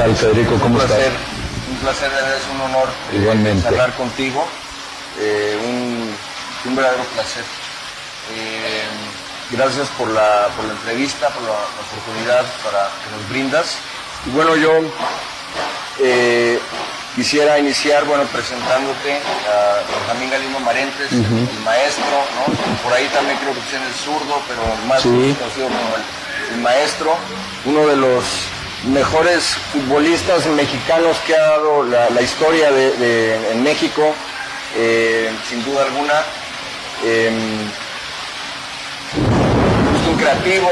tal, 0.00 0.16
Federico? 0.16 0.54
¿Cómo 0.60 0.76
un 0.76 0.80
estás? 0.80 0.96
placer, 0.96 1.12
un 1.70 1.76
placer, 1.78 2.10
es 2.10 2.54
un 2.54 2.60
honor 2.62 2.88
eh, 3.12 3.16
Igualmente. 3.16 3.68
hablar 3.68 3.92
contigo, 3.94 4.46
eh, 5.18 5.58
un, 5.62 6.16
un 6.64 6.76
verdadero 6.76 7.04
placer. 7.14 7.44
Eh, 8.34 8.82
gracias 9.50 9.88
por 9.98 10.08
la, 10.08 10.48
por 10.56 10.64
la 10.64 10.72
entrevista, 10.72 11.28
por 11.28 11.42
la, 11.42 11.50
la 11.52 11.82
oportunidad 11.84 12.44
para 12.64 12.88
que 13.04 13.08
nos 13.14 13.28
brindas. 13.28 13.76
Y 14.26 14.30
bueno, 14.30 14.56
yo 14.56 14.72
quisiera 17.14 17.58
iniciar, 17.58 18.04
bueno, 18.04 18.24
presentándote 18.32 19.18
a 19.52 19.82
Benjamín 19.98 20.30
Galindo 20.30 20.60
Marentes, 20.60 21.12
el 21.12 21.60
maestro, 21.64 22.16
¿no? 22.40 22.54
Por 22.84 22.92
ahí 22.94 23.06
también 23.12 23.36
creo 23.38 23.52
que 23.52 23.60
tiene 23.68 23.84
el 23.86 23.94
zurdo, 23.94 24.40
pero 24.48 24.62
más 24.86 25.02
Sí. 25.02 25.36
conocido 25.38 25.66
como 25.68 25.96
el, 25.96 26.54
el 26.54 26.60
maestro, 26.62 27.16
uno 27.66 27.86
de 27.86 27.96
los 27.96 28.24
mejores 28.84 29.56
futbolistas 29.72 30.46
mexicanos 30.46 31.16
que 31.26 31.34
ha 31.36 31.40
dado 31.40 31.82
la, 31.84 32.10
la 32.10 32.22
historia 32.22 32.70
de, 32.72 32.90
de- 32.96 33.52
en 33.52 33.62
México, 33.62 34.14
eh, 34.76 35.30
sin 35.48 35.64
duda 35.64 35.82
alguna. 35.84 36.22
Es 39.12 40.06
un 40.08 40.16
creativo, 40.16 40.70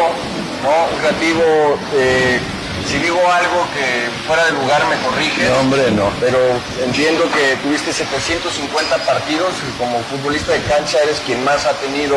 ¿no? 0.63 0.95
Un 0.95 0.99
creativo, 1.01 1.79
eh, 1.95 2.39
si 2.87 2.99
digo 2.99 3.21
algo 3.31 3.67
que 3.75 4.09
fuera 4.27 4.45
de 4.47 4.53
lugar 4.53 4.87
me 4.87 4.97
corriges. 4.99 5.49
No, 5.51 5.57
hombre, 5.59 5.91
no. 5.91 6.11
Pero 6.21 6.39
entiendo 6.85 7.29
que 7.33 7.57
tuviste 7.63 7.93
750 7.93 8.99
partidos 8.99 9.53
y 9.69 9.79
como 9.79 10.01
futbolista 10.05 10.53
de 10.53 10.63
cancha 10.63 10.99
eres 11.03 11.21
quien 11.27 11.43
más 11.45 11.65
ha 11.67 11.73
tenido 11.75 12.17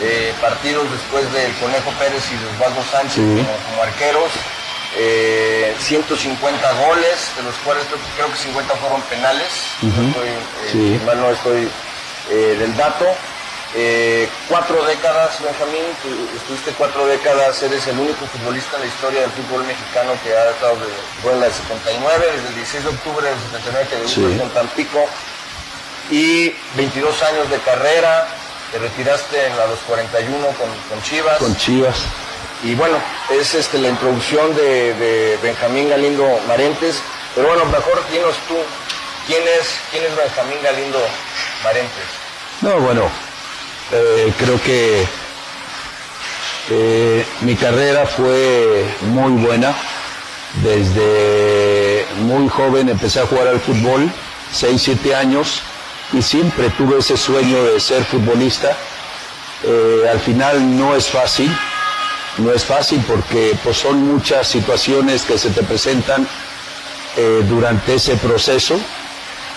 eh, 0.00 0.32
partidos 0.40 0.90
después 0.90 1.30
del 1.32 1.52
Conejo 1.54 1.90
Pérez 1.98 2.24
y 2.32 2.36
de 2.36 2.46
Osvaldo 2.54 2.82
Sánchez 2.90 3.14
Sí. 3.14 3.20
como, 3.22 3.56
como 3.70 3.82
arqueros. 3.82 4.30
Eh, 4.96 5.74
150 5.78 6.72
goles, 6.72 7.30
de 7.36 7.42
los 7.44 7.54
cuales 7.64 7.84
creo, 8.16 8.30
que 8.30 8.36
50 8.38 8.74
fueron 8.76 9.00
penales. 9.02 9.48
No 9.82 9.88
estoy, 10.08 10.28
eh, 10.28 10.68
Sí. 10.70 11.00
mal 11.06 11.18
no 11.20 11.30
estoy 11.30 11.68
eh, 12.30 12.56
del 12.58 12.76
dato. 12.76 13.06
Eh, 13.74 14.28
cuatro 14.50 14.84
décadas, 14.84 15.42
Benjamín, 15.42 15.80
tú 16.02 16.08
estuviste 16.36 16.72
cuatro 16.72 17.06
décadas, 17.06 17.62
eres 17.62 17.86
el 17.86 17.98
único 17.98 18.26
futbolista 18.26 18.76
en 18.76 18.82
la 18.82 18.86
historia 18.88 19.20
del 19.22 19.30
fútbol 19.30 19.64
mexicano 19.64 20.12
que 20.22 20.36
ha 20.36 20.50
estado 20.50 20.76
de, 20.76 20.92
fue 21.22 21.32
en 21.32 21.40
la 21.40 21.46
del 21.46 21.54
79, 21.54 22.26
desde 22.36 22.48
el 22.48 22.54
16 22.56 22.84
de 22.84 22.90
octubre 22.90 23.26
del 23.26 23.38
79 23.40 23.86
que 23.88 23.96
debutó 23.96 24.14
Sí. 24.30 24.38
con 24.38 24.50
Tampico, 24.50 25.08
y 26.10 26.54
22 26.76 27.22
años 27.22 27.48
de 27.48 27.58
carrera, 27.60 28.28
te 28.72 28.78
retiraste 28.78 29.46
en 29.46 29.56
la 29.56 29.64
241 29.66 30.46
con, 30.48 30.68
con 30.90 31.02
Chivas. 31.02 31.38
Con 31.38 31.56
Chivas. 31.56 31.96
Y 32.64 32.74
bueno, 32.76 32.96
es 33.30 33.54
este, 33.54 33.78
la 33.78 33.88
introducción 33.88 34.54
de, 34.54 35.36
Benjamín 35.42 35.88
Galindo 35.88 36.24
Marentes. 36.46 37.02
Pero 37.34 37.48
bueno, 37.48 37.64
mejor 37.66 38.00
dinos 38.12 38.36
tú, 38.46 38.54
¿quién 39.26 39.42
es, 39.42 39.68
quién 39.90 40.04
es 40.04 40.16
Benjamín 40.16 40.58
Galindo 40.62 40.98
Marentes? 41.64 42.04
No, 42.60 42.78
bueno, 42.78 43.10
eh, 43.90 44.32
creo 44.38 44.62
que 44.62 45.04
eh, 46.70 47.26
mi 47.40 47.56
carrera 47.56 48.06
fue 48.06 48.84
muy 49.02 49.42
buena. 49.44 49.74
Desde 50.62 52.06
muy 52.18 52.48
joven 52.48 52.90
empecé 52.90 53.20
a 53.20 53.26
jugar 53.26 53.48
al 53.48 53.58
fútbol, 53.58 54.08
6, 54.52 54.80
7 54.80 55.14
años, 55.16 55.62
y 56.12 56.22
siempre 56.22 56.68
tuve 56.70 56.98
ese 56.98 57.16
sueño 57.16 57.64
de 57.64 57.80
ser 57.80 58.04
futbolista. 58.04 58.76
Eh, 59.64 60.08
al 60.10 60.20
final 60.20 60.78
no 60.78 60.94
es 60.94 61.08
fácil, 61.08 61.50
no 62.38 62.52
es 62.52 62.64
fácil 62.64 63.02
porque 63.06 63.56
pues, 63.62 63.76
son 63.76 64.02
muchas 64.06 64.48
situaciones 64.48 65.22
que 65.22 65.38
se 65.38 65.50
te 65.50 65.62
presentan 65.62 66.26
eh, 67.16 67.44
durante 67.48 67.94
ese 67.94 68.16
proceso, 68.16 68.78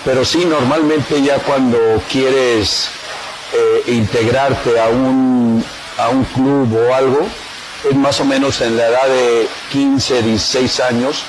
pero 0.03 0.25
sí, 0.25 0.46
normalmente 0.46 1.22
ya 1.22 1.38
cuando 1.40 1.78
quieres 2.12 2.90
eh, 3.53 3.91
integrarte 3.94 4.80
a 4.80 4.90
un, 4.90 5.64
a 5.97 6.09
un 6.09 6.24
club 6.25 6.75
o 6.75 6.94
algo, 6.94 7.28
es 7.90 7.96
más 7.96 8.19
o 8.19 8.25
menos 8.25 8.62
en 8.62 8.75
la 8.75 8.88
edad 8.88 9.08
de 9.08 9.47
15, 9.72 10.22
16 10.24 10.80
años, 10.81 11.24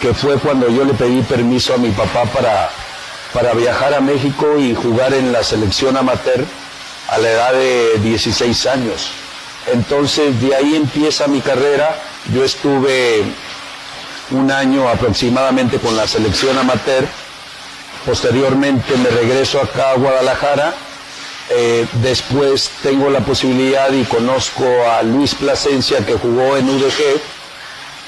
que 0.00 0.12
fue 0.12 0.36
cuando 0.38 0.68
yo 0.68 0.84
le 0.84 0.92
pedí 0.92 1.22
permiso 1.22 1.74
a 1.74 1.78
mi 1.78 1.90
papá 1.90 2.24
para, 2.26 2.70
para 3.32 3.54
viajar 3.54 3.94
a 3.94 4.00
México 4.00 4.58
y 4.58 4.74
jugar 4.74 5.14
en 5.14 5.32
la 5.32 5.42
selección 5.42 5.96
amateur 5.96 6.44
a 7.08 7.18
la 7.18 7.30
edad 7.30 7.52
de 7.52 7.98
16 8.02 8.66
años. 8.66 9.10
Entonces 9.72 10.40
de 10.40 10.54
ahí 10.54 10.76
empieza 10.76 11.26
mi 11.26 11.40
carrera. 11.40 11.96
Yo 12.32 12.44
estuve 12.44 13.24
un 14.30 14.50
año 14.50 14.88
aproximadamente 14.88 15.78
con 15.78 15.96
la 15.96 16.06
selección 16.06 16.56
amateur. 16.58 17.04
Posteriormente 18.04 18.96
me 18.96 19.10
regreso 19.10 19.60
acá 19.60 19.90
a 19.90 19.94
Guadalajara. 19.94 20.74
Eh, 21.50 21.86
después 22.02 22.70
tengo 22.82 23.08
la 23.08 23.20
posibilidad 23.20 23.92
y 23.92 24.04
conozco 24.04 24.64
a 24.90 25.02
Luis 25.02 25.34
Plasencia 25.34 26.04
que 26.04 26.14
jugó 26.14 26.56
en 26.56 26.68
UDG 26.68 27.20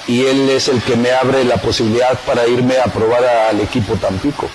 y 0.09 0.25
él 0.25 0.49
es 0.49 0.69
el 0.69 0.83
que 0.83 0.97
me 0.97 1.13
abre 1.13 1.45
la 1.45 1.57
posibilidad 1.59 2.19
para 2.21 2.47
irme 2.49 2.79
a 2.79 2.85
probar 2.85 3.25
al 3.25 3.61
equipo 3.61 3.95
Tampico. 3.95 4.49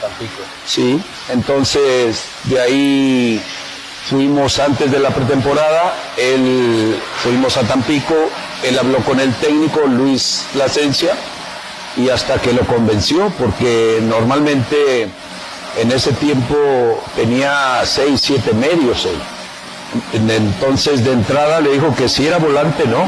Tampico. 0.00 0.42
Sí, 0.66 1.00
entonces 1.30 2.24
de 2.44 2.60
ahí 2.60 3.42
fuimos 4.08 4.58
antes 4.58 4.90
de 4.90 4.98
la 4.98 5.10
pretemporada, 5.10 5.94
él 6.16 6.96
fuimos 7.22 7.56
a 7.56 7.62
Tampico, 7.62 8.14
él 8.62 8.78
habló 8.78 8.98
con 8.98 9.20
el 9.20 9.32
técnico 9.34 9.80
Luis 9.86 10.44
Plasencia 10.52 11.14
y 11.96 12.08
hasta 12.08 12.40
que 12.40 12.52
lo 12.52 12.62
convenció, 12.62 13.30
porque 13.38 14.00
normalmente 14.02 15.08
en 15.80 15.92
ese 15.92 16.12
tiempo 16.12 16.56
tenía 17.16 17.82
seis, 17.84 18.20
siete 18.20 18.52
medios 18.52 19.06
Entonces 20.12 21.04
de 21.04 21.12
entrada 21.12 21.60
le 21.60 21.72
dijo 21.72 21.94
que 21.94 22.08
si 22.08 22.26
era 22.26 22.38
volante, 22.38 22.84
no. 22.86 23.04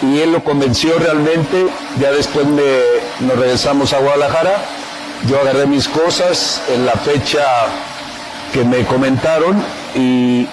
Y 0.00 0.20
él 0.20 0.32
lo 0.32 0.44
convenció 0.44 0.96
realmente, 0.98 1.66
ya 2.00 2.12
después 2.12 2.46
me, 2.46 2.62
nos 3.20 3.36
regresamos 3.36 3.92
a 3.92 3.98
Guadalajara, 3.98 4.62
yo 5.26 5.40
agarré 5.40 5.66
mis 5.66 5.88
cosas 5.88 6.62
en 6.72 6.86
la 6.86 6.92
fecha 6.92 7.42
que 8.52 8.64
me 8.64 8.84
comentaron 8.84 9.62
y, 9.94 10.46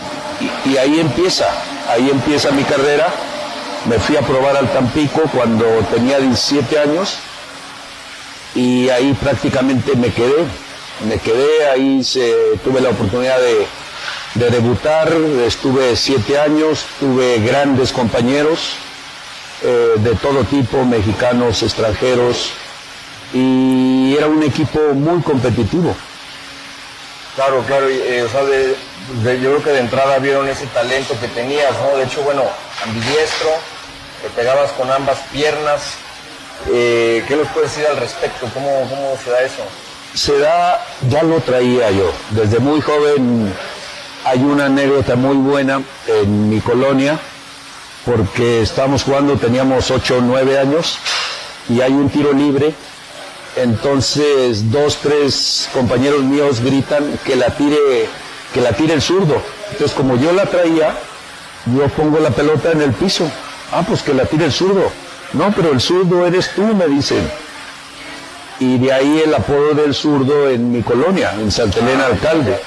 ahí 0.79 0.99
empieza, 0.99 1.45
ahí 1.89 2.09
empieza 2.09 2.51
mi 2.51 2.63
carrera. 2.63 3.07
Me 3.89 3.99
fui 3.99 4.17
a 4.17 4.21
probar 4.21 4.57
al 4.57 4.67
Tampico 4.73 5.21
cuando 5.33 5.65
tenía 5.93 6.19
17 6.19 6.79
años 6.79 7.17
y 8.55 8.89
ahí 8.89 9.13
prácticamente 9.21 9.95
me 9.95 10.09
quedé. 10.11 10.45
Me 11.07 11.17
quedé, 11.19 11.67
ahí 11.69 12.03
se- 12.03 12.57
tuve 12.63 12.79
la 12.81 12.89
oportunidad 12.89 13.37
de, 13.39 13.67
de 14.35 14.49
debutar, 14.49 15.11
estuve 15.45 15.95
siete 15.95 16.39
años, 16.39 16.85
tuve 16.99 17.39
grandes 17.39 17.91
compañeros 17.91 18.59
eh, 19.61 19.93
de 19.97 20.15
todo 20.15 20.43
tipo, 20.45 20.83
mexicanos, 20.85 21.63
extranjeros, 21.63 22.51
y 23.33 24.15
era 24.17 24.27
un 24.27 24.41
equipo 24.43 24.79
muy 24.93 25.21
competitivo. 25.21 25.93
Claro, 27.35 27.63
claro, 27.67 27.89
y, 27.89 27.95
eh, 27.95 28.23
o 28.23 28.29
sea, 28.29 28.41
yo 28.43 29.49
creo 29.51 29.63
que 29.63 29.71
de 29.71 29.79
entrada 29.79 30.19
vieron 30.19 30.47
ese 30.47 30.67
talento 30.67 31.19
que 31.19 31.27
tenías, 31.27 31.73
¿no? 31.81 31.97
De 31.97 32.05
hecho, 32.05 32.21
bueno, 32.23 32.43
ambidiestro, 32.83 33.49
te 34.21 34.29
pegabas 34.29 34.71
con 34.71 34.89
ambas 34.89 35.19
piernas. 35.31 35.81
Eh, 36.71 37.23
¿Qué 37.27 37.35
nos 37.35 37.47
puedes 37.49 37.71
decir 37.71 37.87
al 37.87 37.97
respecto? 37.97 38.49
¿Cómo, 38.53 38.87
cómo 38.89 39.17
se 39.23 39.31
da 39.31 39.41
eso? 39.41 39.63
se 40.15 40.39
da, 40.39 40.81
ya 41.09 41.23
lo 41.23 41.41
traía 41.41 41.91
yo. 41.91 42.11
Desde 42.31 42.59
muy 42.59 42.81
joven 42.81 43.53
hay 44.23 44.39
una 44.39 44.65
anécdota 44.65 45.15
muy 45.15 45.35
buena 45.35 45.81
en 46.07 46.49
mi 46.49 46.61
colonia, 46.61 47.19
porque 48.05 48.61
estábamos 48.61 49.03
jugando, 49.03 49.35
teníamos 49.35 49.91
8 49.91 50.17
o 50.17 50.21
9 50.21 50.57
años, 50.57 50.97
y 51.69 51.81
hay 51.81 51.91
un 51.91 52.09
tiro 52.09 52.31
libre. 52.31 52.73
Entonces 53.55 54.71
dos, 54.71 54.97
tres 55.01 55.69
compañeros 55.73 56.21
míos 56.23 56.59
gritan 56.59 57.17
que 57.25 57.35
la 57.35 57.47
tire, 57.55 57.77
que 58.53 58.61
la 58.61 58.71
tire 58.73 58.93
el 58.93 59.01
zurdo. 59.01 59.41
Entonces 59.71 59.95
como 59.95 60.17
yo 60.17 60.31
la 60.33 60.45
traía, 60.45 60.95
yo 61.75 61.87
pongo 61.89 62.19
la 62.19 62.31
pelota 62.31 62.71
en 62.71 62.81
el 62.81 62.91
piso. 62.93 63.29
Ah, 63.71 63.83
pues 63.87 64.01
que 64.03 64.13
la 64.13 64.25
tire 64.25 64.45
el 64.45 64.51
zurdo. 64.51 64.91
No, 65.33 65.51
pero 65.55 65.71
el 65.71 65.81
zurdo 65.81 66.25
eres 66.27 66.51
tú, 66.55 66.61
me 66.63 66.87
dicen 66.87 67.29
y 68.57 68.77
de 68.77 68.93
ahí 68.93 69.21
el 69.25 69.33
apodo 69.35 69.73
del 69.73 69.93
zurdo 69.93 70.49
en 70.49 70.71
mi 70.71 70.81
colonia, 70.81 71.33
en 71.33 71.51
Santa 71.51 71.79
Elena 71.79 72.05
Alcalde. 72.05 72.57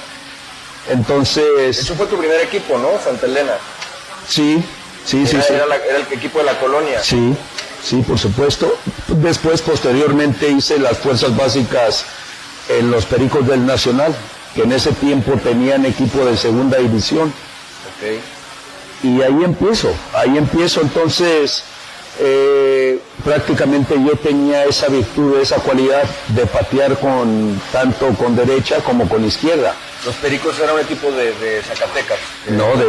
Entonces, 0.89 1.79
Eso 1.79 1.95
fue 1.95 2.05
tu 2.05 2.15
primer 2.17 2.39
equipo, 2.41 2.77
¿no? 2.77 2.89
Santa 3.03 3.25
Elena. 3.25 3.53
sí, 4.27 4.63
sí, 5.05 5.25
sí, 5.25 5.35
Era, 5.37 5.45
sí. 5.45 5.53
era 5.53 5.65
la- 5.65 5.75
era 5.77 5.97
el 5.97 6.13
equipo 6.13 6.37
de 6.39 6.45
la 6.45 6.59
colonia. 6.59 7.01
Sí, 7.01 7.33
sí, 7.83 8.03
por 8.07 8.17
supuesto. 8.17 8.73
Después, 9.07 9.61
posteriormente, 9.61 10.49
hice 10.49 10.79
las 10.79 10.97
fuerzas 10.97 11.35
básicas 11.35 12.05
en 12.69 12.91
los 12.91 13.05
Pericos 13.05 13.47
del 13.47 13.65
Nacional, 13.65 14.13
que 14.53 14.63
en 14.63 14.71
ese 14.71 14.91
tiempo 14.93 15.33
tenían 15.43 15.85
equipo 15.85 16.23
de 16.25 16.37
segunda 16.37 16.77
división. 16.77 17.27
Ok. 17.29 18.21
Y 19.03 19.21
ahí 19.21 19.43
empiezo, 19.43 19.93
ahí 20.13 20.37
empiezo 20.37 20.81
entonces, 20.81 21.63
eh, 22.19 22.99
prácticamente 23.23 23.95
yo 23.95 24.17
tenía 24.17 24.65
esa 24.65 24.87
virtud, 24.89 25.39
esa 25.39 25.55
cualidad 25.55 26.03
de 26.29 26.45
patear 26.45 26.99
con 26.99 27.61
tanto 27.71 28.09
con 28.15 28.35
derecha 28.35 28.81
como 28.81 29.07
con 29.07 29.23
izquierda. 29.23 29.73
Los 30.05 30.15
Pericos 30.15 30.59
eran 30.59 30.75
un 30.75 30.81
equipo 30.81 31.11
de, 31.11 31.33
de 31.33 31.61
Zacatecas. 31.63 32.17
No, 32.49 32.75
de, 32.75 32.85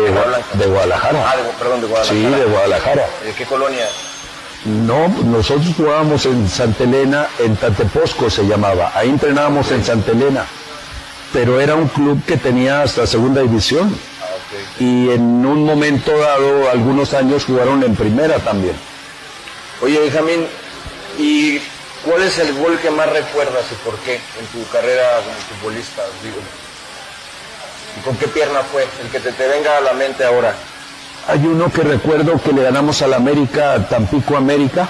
de 0.55 0.67
Guadalajara. 0.67 1.31
Ah, 1.31 1.37
de, 1.37 1.43
perdón, 1.59 1.81
de 1.81 1.87
Guadalajara. 1.87 2.21
Sí, 2.21 2.41
de 2.41 2.45
Guadalajara. 2.45 3.09
¿De 3.25 3.33
qué 3.33 3.45
colonia? 3.45 3.89
No, 4.65 5.09
nosotros 5.09 5.75
jugábamos 5.75 6.27
en 6.27 6.49
Santa 6.49 6.85
Elena, 6.85 7.29
en 7.39 7.57
Tateposco 7.57 8.29
se 8.29 8.47
llamaba. 8.47 8.93
Ahí 8.95 9.09
entrenábamos 9.09 9.71
en 9.71 9.85
Santa 9.85 10.13
Elena. 10.13 10.45
Pero 11.33 11.61
era 11.61 11.77
un 11.77 11.89
club 11.89 12.23
que 12.27 12.37
tenía 12.37 12.83
hasta 12.83 13.07
segunda 13.07 13.41
división. 13.41 13.97
Ah. 14.21 14.27
Y 14.79 15.11
en 15.11 15.47
un 15.47 15.65
momento 15.65 16.17
dado, 16.19 16.71
algunos 16.71 17.15
años 17.15 17.45
jugaron 17.45 17.83
en 17.83 17.97
primera 17.97 18.39
también. 18.39 18.75
Oye, 19.81 19.99
Benjamín, 19.99 20.47
¿y 21.19 21.59
cuál 22.05 22.23
es 22.23 22.39
el 22.39 22.53
gol 22.59 22.79
que 22.81 22.91
más 22.91 23.11
recuerdas 23.11 23.65
y 23.73 23.75
por 23.77 23.97
qué 24.01 24.17
en 24.17 24.47
tu 24.53 24.69
carrera 24.71 25.21
como 25.25 25.61
futbolista? 25.61 26.03
Digo, 26.23 26.37
¿Y 27.99 28.01
con 28.03 28.17
qué 28.17 28.29
pierna 28.29 28.61
fue? 28.63 28.87
El 29.03 29.09
que 29.11 29.21
te, 29.21 29.33
te 29.33 29.49
venga 29.49 29.79
a 29.79 29.81
la 29.81 29.93
mente 29.95 30.25
ahora. 30.25 30.55
Hay 31.29 31.47
uno 31.47 31.71
que 31.71 31.83
recuerdo 31.83 32.41
que 32.43 32.53
le 32.53 32.63
ganamos 32.63 33.03
al 33.03 33.15
América, 33.15 33.87
Tampico 33.89 34.37
América, 34.37 34.89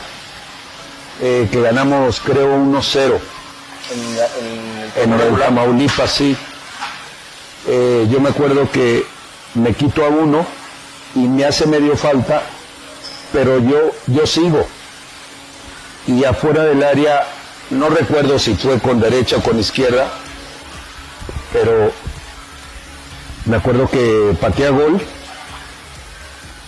eh, 1.21 1.49
que 1.51 1.61
ganamos 1.61 2.21
creo 2.21 2.57
1-0 2.57 3.19
En, 4.97 5.13
en 5.13 5.21
el 5.21 5.39
Tamaulipas. 5.39 6.11
Sí. 6.11 6.37
Eh, 7.67 8.09
yo 8.11 8.21
me 8.21 8.31
acuerdo 8.31 8.71
que 8.71 9.05
me 9.55 9.75
quito 9.75 10.05
a 10.05 10.09
uno 10.09 10.47
y 11.15 11.21
me 11.21 11.45
hace 11.45 11.67
medio 11.67 11.97
falta, 11.97 12.43
pero 13.33 13.59
yo, 13.59 13.91
yo 14.07 14.27
sigo. 14.27 14.67
Y 16.07 16.25
afuera 16.25 16.65
del 16.65 16.83
área, 16.83 17.27
no 17.71 17.91
recuerdo 17.91 18.39
si 18.39 18.55
fue 18.55 18.79
con 18.81 19.01
derecha 19.01 19.37
o 19.37 19.43
con 19.43 19.59
izquierda, 19.59 20.11
pero 21.53 21.93
me 23.45 23.57
acuerdo 23.57 23.89
que 23.89 24.35
pateé 24.41 24.69
a 24.69 24.71
gol 24.71 25.01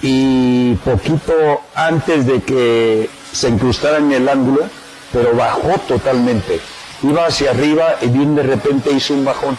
y 0.02 0.74
poquito 0.84 1.32
antes 1.74 2.26
de 2.26 2.42
que 2.42 3.08
se 3.32 3.48
incrustara 3.48 3.98
en 3.98 4.10
el 4.12 4.28
ángulo, 4.28 4.68
pero 5.12 5.34
bajó 5.34 5.78
totalmente. 5.86 6.60
Iba 7.02 7.26
hacia 7.26 7.50
arriba 7.50 7.96
y 8.00 8.08
bien 8.08 8.34
de 8.34 8.42
repente 8.42 8.90
hizo 8.92 9.14
un 9.14 9.24
bajón. 9.24 9.56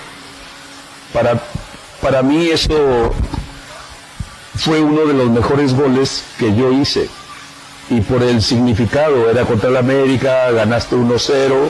Para, 1.14 1.42
para 2.02 2.22
mí 2.22 2.50
eso 2.50 3.14
fue 4.56 4.82
uno 4.82 5.06
de 5.06 5.14
los 5.14 5.30
mejores 5.30 5.74
goles 5.74 6.26
que 6.38 6.54
yo 6.54 6.72
hice. 6.72 7.10
Y 7.90 8.02
por 8.02 8.22
el 8.24 8.42
significado, 8.42 9.30
era 9.30 9.46
contra 9.46 9.70
el 9.70 9.78
América, 9.78 10.52
ganaste 10.52 10.96
1-0. 10.96 11.70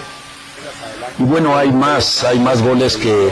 Y 1.20 1.24
bueno, 1.24 1.56
hay 1.58 1.72
más, 1.72 2.24
hay 2.24 2.40
más 2.40 2.62
goles 2.62 2.98
que, 2.98 3.32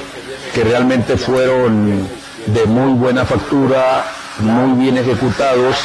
que 0.54 0.64
realmente 0.64 1.18
fueron 1.18 2.08
de 2.48 2.66
muy 2.66 2.94
buena 2.94 3.26
factura, 3.26 4.06
muy 4.39 4.83
bien 4.83 4.98
ejecutados, 4.98 5.78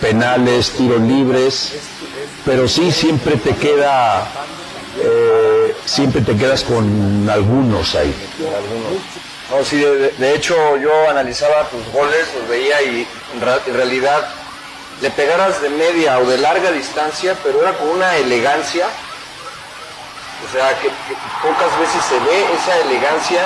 penales, 0.00 0.70
tiros 0.72 1.00
libres, 1.00 1.72
pero 2.44 2.68
sí 2.68 2.92
siempre 2.92 3.36
te 3.36 3.54
queda, 3.56 4.26
eh, 5.02 5.74
siempre 5.84 6.20
te 6.20 6.36
quedas 6.36 6.62
con 6.62 7.28
algunos 7.28 7.94
ahí. 7.94 8.14
No, 9.50 9.64
sí, 9.64 9.78
de, 9.78 10.34
hecho 10.34 10.76
yo 10.76 11.08
analizaba 11.08 11.68
tus 11.68 11.86
goles, 11.92 12.26
los 12.38 12.48
veía 12.48 12.82
y 12.82 13.06
en, 13.34 13.74
realidad 13.74 14.28
le 15.00 15.10
pegaras 15.10 15.62
de 15.62 15.70
media 15.70 16.18
o 16.18 16.24
de 16.24 16.38
larga 16.38 16.72
distancia, 16.72 17.36
pero 17.44 17.62
era 17.62 17.72
con 17.74 17.88
una 17.88 18.16
elegancia. 18.16 18.86
O 20.46 20.52
sea, 20.52 20.78
que 20.80 20.88
pocas 21.42 21.78
veces 21.78 22.04
se 22.08 22.18
ve 22.18 22.44
esa 22.54 22.78
elegancia. 22.80 23.42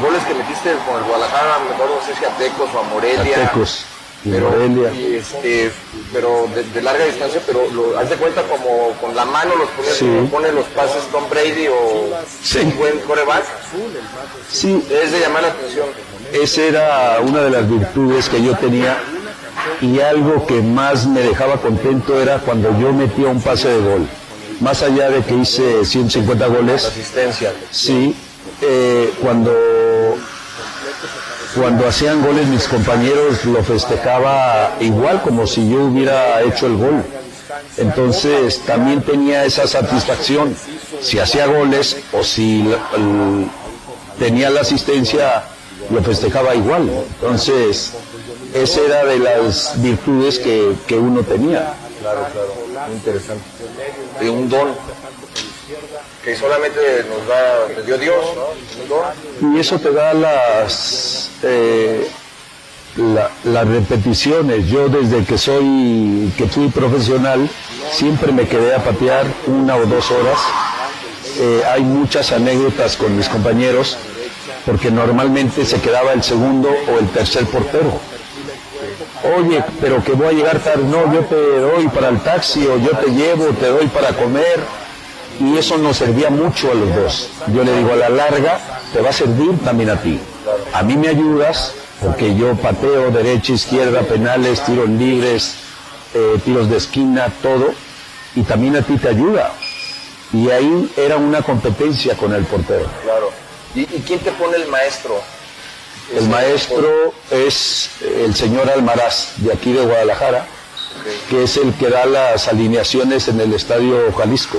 Goles 0.00 0.22
que 0.24 0.34
metiste 0.34 0.72
con 0.86 0.96
el 0.98 1.04
Guadalajara, 1.08 1.58
me 1.68 1.74
acuerdo, 1.74 1.96
no 2.00 2.06
sé 2.06 2.18
si 2.18 2.24
a 2.24 2.28
Tecos 2.36 2.68
o 2.74 2.78
a 2.80 2.82
Morelia. 2.84 3.36
A 3.36 3.48
Tecos 3.50 3.84
y 4.24 4.30
pero, 4.30 4.50
Morelia. 4.50 4.92
y, 4.92 5.16
este, 5.16 5.72
pero 6.12 6.46
de, 6.54 6.62
de 6.62 6.82
larga 6.82 7.04
distancia, 7.04 7.40
pero 7.46 7.60
lo, 7.72 7.98
haz 7.98 8.08
de 8.08 8.16
cuenta 8.16 8.42
como 8.42 8.90
con 9.00 9.14
la 9.16 9.24
mano 9.24 9.54
los 9.56 9.68
pone, 9.70 9.88
Sí. 9.90 10.28
pone 10.30 10.52
los 10.52 10.64
pases 10.66 11.02
Tom 11.10 11.24
Brady 11.28 11.66
o 11.68 12.08
Sí. 12.42 12.58
un 12.60 12.76
buen 12.78 12.98
coreback. 13.00 13.44
Sí, 14.50 14.84
Es 14.90 15.10
de 15.12 15.20
llamar 15.20 15.42
la 15.42 15.48
atención. 15.48 15.86
Esa 16.32 16.62
era 16.62 17.18
una 17.22 17.40
de 17.42 17.50
las 17.50 17.68
virtudes 17.68 18.28
que 18.28 18.42
yo 18.42 18.56
tenía 18.56 18.96
y 19.80 20.00
algo 20.00 20.46
que 20.46 20.60
más 20.62 21.06
me 21.06 21.20
dejaba 21.20 21.56
contento 21.60 22.20
era 22.20 22.38
cuando 22.38 22.70
yo 22.80 22.92
metía 22.92 23.26
un 23.28 23.40
pase 23.42 23.68
de 23.68 23.80
gol. 23.80 24.06
Más 24.60 24.82
allá 24.82 25.10
de 25.10 25.22
que 25.22 25.34
hice 25.34 25.84
150 25.84 26.46
La 26.46 26.54
goles, 26.54 26.84
asistencia. 26.84 27.52
sí, 27.72 28.14
eh, 28.60 29.12
cuando, 29.20 29.52
cuando 31.54 31.88
hacían 31.88 32.22
goles 32.22 32.46
mis 32.48 32.68
compañeros 32.68 33.44
lo 33.44 33.62
festejaba 33.62 34.76
igual 34.80 35.22
como 35.22 35.46
si 35.46 35.68
yo 35.68 35.84
hubiera 35.84 36.42
hecho 36.42 36.66
el 36.66 36.76
gol. 36.76 37.04
Entonces 37.76 38.60
también 38.66 39.02
tenía 39.02 39.44
esa 39.44 39.66
satisfacción. 39.66 40.54
Si 41.00 41.18
hacía 41.18 41.46
goles 41.46 41.96
o 42.12 42.22
si 42.22 42.64
tenía 44.18 44.50
la 44.50 44.60
asistencia, 44.60 45.44
lo 45.90 46.02
festejaba 46.02 46.54
igual. 46.54 46.88
Entonces, 47.14 47.92
esa 48.54 48.80
era 48.80 49.04
de 49.04 49.18
las 49.18 49.80
virtudes 49.82 50.38
que, 50.38 50.74
que 50.86 50.96
uno 50.96 51.22
tenía. 51.22 51.74
Claro, 52.00 52.26
claro. 52.32 52.54
Muy 52.88 52.96
interesante. 52.96 53.44
De 54.20 54.30
un 54.30 54.48
don 54.48 54.68
que 56.24 56.36
solamente 56.36 56.78
nos 57.08 57.26
da, 57.26 57.68
nos 57.76 57.84
dio 57.86 57.98
Dios, 57.98 58.24
¿no? 58.36 59.54
Y 59.56 59.60
eso 59.60 59.78
te 59.78 59.90
da 59.92 60.14
las, 60.14 61.30
eh, 61.42 62.08
la- 62.96 63.30
las 63.44 63.66
repeticiones. 63.66 64.68
Yo 64.68 64.88
desde 64.88 65.24
que 65.24 65.36
soy, 65.36 66.32
que 66.36 66.46
fui 66.46 66.68
profesional, 66.68 67.48
siempre 67.90 68.30
me 68.32 68.46
quedé 68.46 68.74
a 68.74 68.78
patear 68.84 69.26
una 69.46 69.76
o 69.76 69.84
dos 69.86 70.10
horas. 70.12 70.38
Eh, 71.38 71.62
hay 71.68 71.82
muchas 71.82 72.30
anécdotas 72.30 72.96
con 72.96 73.16
mis 73.16 73.28
compañeros, 73.28 73.96
porque 74.64 74.90
normalmente 74.90 75.64
se 75.64 75.80
quedaba 75.80 76.12
el 76.12 76.22
segundo 76.22 76.68
o 76.68 76.98
el 77.00 77.08
tercer 77.08 77.46
portero. 77.46 77.98
Oye, 79.38 79.62
pero 79.80 80.02
que 80.04 80.12
voy 80.12 80.26
a 80.28 80.32
llegar 80.32 80.58
tarde, 80.60 80.84
no, 80.84 81.12
yo 81.12 81.20
te 81.24 81.58
doy 81.60 81.88
para 81.88 82.08
el 82.10 82.20
taxi 82.20 82.66
o 82.66 82.76
yo 82.78 82.90
te 82.98 83.10
llevo, 83.10 83.46
te 83.58 83.66
doy 83.68 83.86
para 83.88 84.12
comer. 84.12 84.60
Y 85.40 85.56
eso 85.56 85.78
nos 85.78 85.96
servía 85.96 86.30
mucho 86.30 86.70
a 86.70 86.74
los 86.74 86.94
dos. 86.94 87.30
Yo 87.48 87.64
le 87.64 87.76
digo, 87.76 87.92
a 87.92 87.96
la 87.96 88.08
larga 88.08 88.60
te 88.92 89.00
va 89.00 89.10
a 89.10 89.12
servir 89.12 89.58
también 89.64 89.90
a 89.90 90.00
ti. 90.00 90.20
A 90.72 90.82
mí 90.82 90.96
me 90.96 91.08
ayudas 91.08 91.74
porque 92.00 92.34
yo 92.34 92.54
pateo 92.54 93.10
derecha, 93.10 93.52
izquierda, 93.52 94.02
penales, 94.02 94.64
tiros 94.64 94.88
libres, 94.88 95.54
eh, 96.14 96.38
tiros 96.44 96.68
de 96.68 96.76
esquina, 96.76 97.32
todo. 97.42 97.72
Y 98.34 98.42
también 98.42 98.76
a 98.76 98.82
ti 98.82 98.96
te 98.96 99.08
ayuda. 99.08 99.52
Y 100.32 100.50
ahí 100.50 100.90
era 100.96 101.16
una 101.16 101.42
competencia 101.42 102.16
con 102.16 102.32
el 102.32 102.44
portero. 102.44 102.86
Claro. 103.02 103.30
¿Y, 103.74 103.80
y 103.82 104.02
quién 104.06 104.20
te 104.20 104.32
pone 104.32 104.56
el 104.56 104.68
maestro? 104.68 105.20
El 106.16 106.28
maestro 106.28 107.14
es 107.30 107.90
el 108.02 108.34
señor 108.34 108.68
Almaraz, 108.68 109.34
de 109.38 109.52
aquí 109.52 109.72
de 109.72 109.82
Guadalajara, 109.82 110.46
que 111.30 111.44
es 111.44 111.56
el 111.56 111.72
que 111.74 111.88
da 111.88 112.04
las 112.04 112.48
alineaciones 112.48 113.28
en 113.28 113.40
el 113.40 113.54
Estadio 113.54 114.12
Jalisco. 114.12 114.58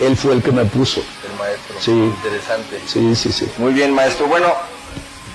Él 0.00 0.16
fue 0.16 0.34
el 0.34 0.42
que 0.42 0.52
me 0.52 0.64
puso. 0.64 1.00
El 1.00 1.38
maestro. 1.38 1.76
Sí. 1.80 1.90
Interesante. 1.90 2.80
Sí, 2.86 3.14
sí, 3.14 3.32
sí. 3.32 3.50
Muy 3.58 3.72
bien, 3.72 3.92
maestro. 3.92 4.26
Bueno, 4.26 4.54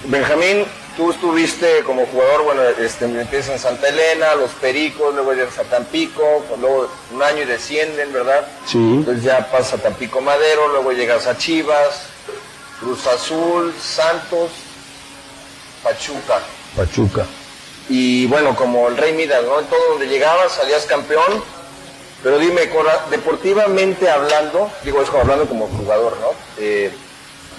Benjamín, 0.05 0.65
tú 0.97 1.11
estuviste 1.11 1.83
como 1.83 2.05
jugador, 2.07 2.43
bueno, 2.43 2.61
este, 2.63 3.05
empiezas 3.05 3.51
en 3.51 3.59
Santa 3.59 3.87
Elena, 3.89 4.35
Los 4.35 4.51
Pericos, 4.51 5.13
luego 5.13 5.33
llegas 5.33 5.57
a 5.59 5.63
Tampico, 5.63 6.43
luego 6.59 6.89
un 7.13 7.23
año 7.23 7.43
y 7.43 7.45
descienden, 7.45 8.11
¿verdad? 8.11 8.47
Sí. 8.65 8.77
Entonces 8.77 9.23
ya 9.23 9.49
pasas 9.51 9.75
a 9.75 9.83
Tampico 9.83 10.21
Madero, 10.21 10.67
luego 10.69 10.91
llegas 10.91 11.27
a 11.27 11.37
Chivas, 11.37 12.03
Cruz 12.79 13.05
Azul, 13.07 13.73
Santos, 13.81 14.51
Pachuca. 15.83 16.39
Pachuca. 16.75 17.25
Y 17.89 18.27
bueno, 18.27 18.55
como 18.55 18.87
el 18.87 18.97
Rey 18.97 19.13
Midas, 19.13 19.43
¿no? 19.43 19.59
En 19.59 19.65
todo 19.65 19.79
donde 19.91 20.07
llegabas 20.07 20.53
salías 20.53 20.85
campeón. 20.85 21.43
Pero 22.23 22.37
dime, 22.37 22.69
deportivamente 23.09 24.09
hablando, 24.09 24.69
digo 24.83 25.01
eso 25.01 25.17
hablando 25.17 25.45
como 25.45 25.67
jugador, 25.67 26.17
¿no? 26.19 26.27
Eh, 26.57 26.91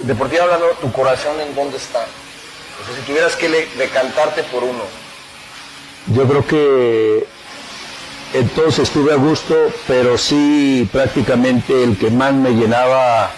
deportivamente 0.01 0.55
hablando, 0.55 0.77
¿tu 0.81 0.93
corazón 0.93 1.41
en 1.41 1.55
dónde 1.55 1.79
está? 1.79 2.01
O 2.01 2.87
sea, 2.87 2.97
si 2.97 3.03
tuvieras 3.03 3.37
que 3.37 3.49
decantarte 3.49 4.43
por 4.45 4.65
uno. 4.65 4.83
Yo 6.09 6.27
creo 6.27 6.47
que 6.47 7.27
entonces 8.35 8.81
estuve 8.81 9.13
a 9.13 9.17
gusto, 9.17 9.55
pero 9.89 10.17
sí 10.17 10.89
prácticamente 10.93 11.83
el 11.83 11.97
que 11.99 12.11
más 12.11 12.33
me 12.33 12.51
llenaba 12.51 13.31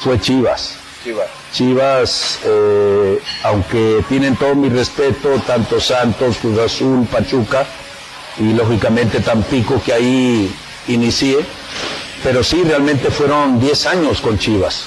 fue 0.00 0.20
Chivas. 0.20 0.76
Chivas. 1.02 1.28
Chivas, 1.52 2.38
eh, 2.44 3.20
aunque 3.42 4.04
tienen 4.08 4.36
todo 4.36 4.54
mi 4.54 4.68
respeto, 4.68 5.42
tanto 5.46 5.80
Santos, 5.80 6.36
Cruz 6.38 6.58
Azul, 6.58 7.06
Pachuca, 7.10 7.66
y 8.38 8.52
lógicamente 8.52 9.20
Tampico 9.20 9.82
que 9.82 9.92
ahí 9.92 10.54
inicié, 10.88 11.38
pero 12.22 12.42
sí, 12.42 12.62
realmente 12.64 13.10
fueron 13.10 13.60
10 13.60 13.86
años 13.86 14.20
con 14.20 14.38
Chivas. 14.38 14.84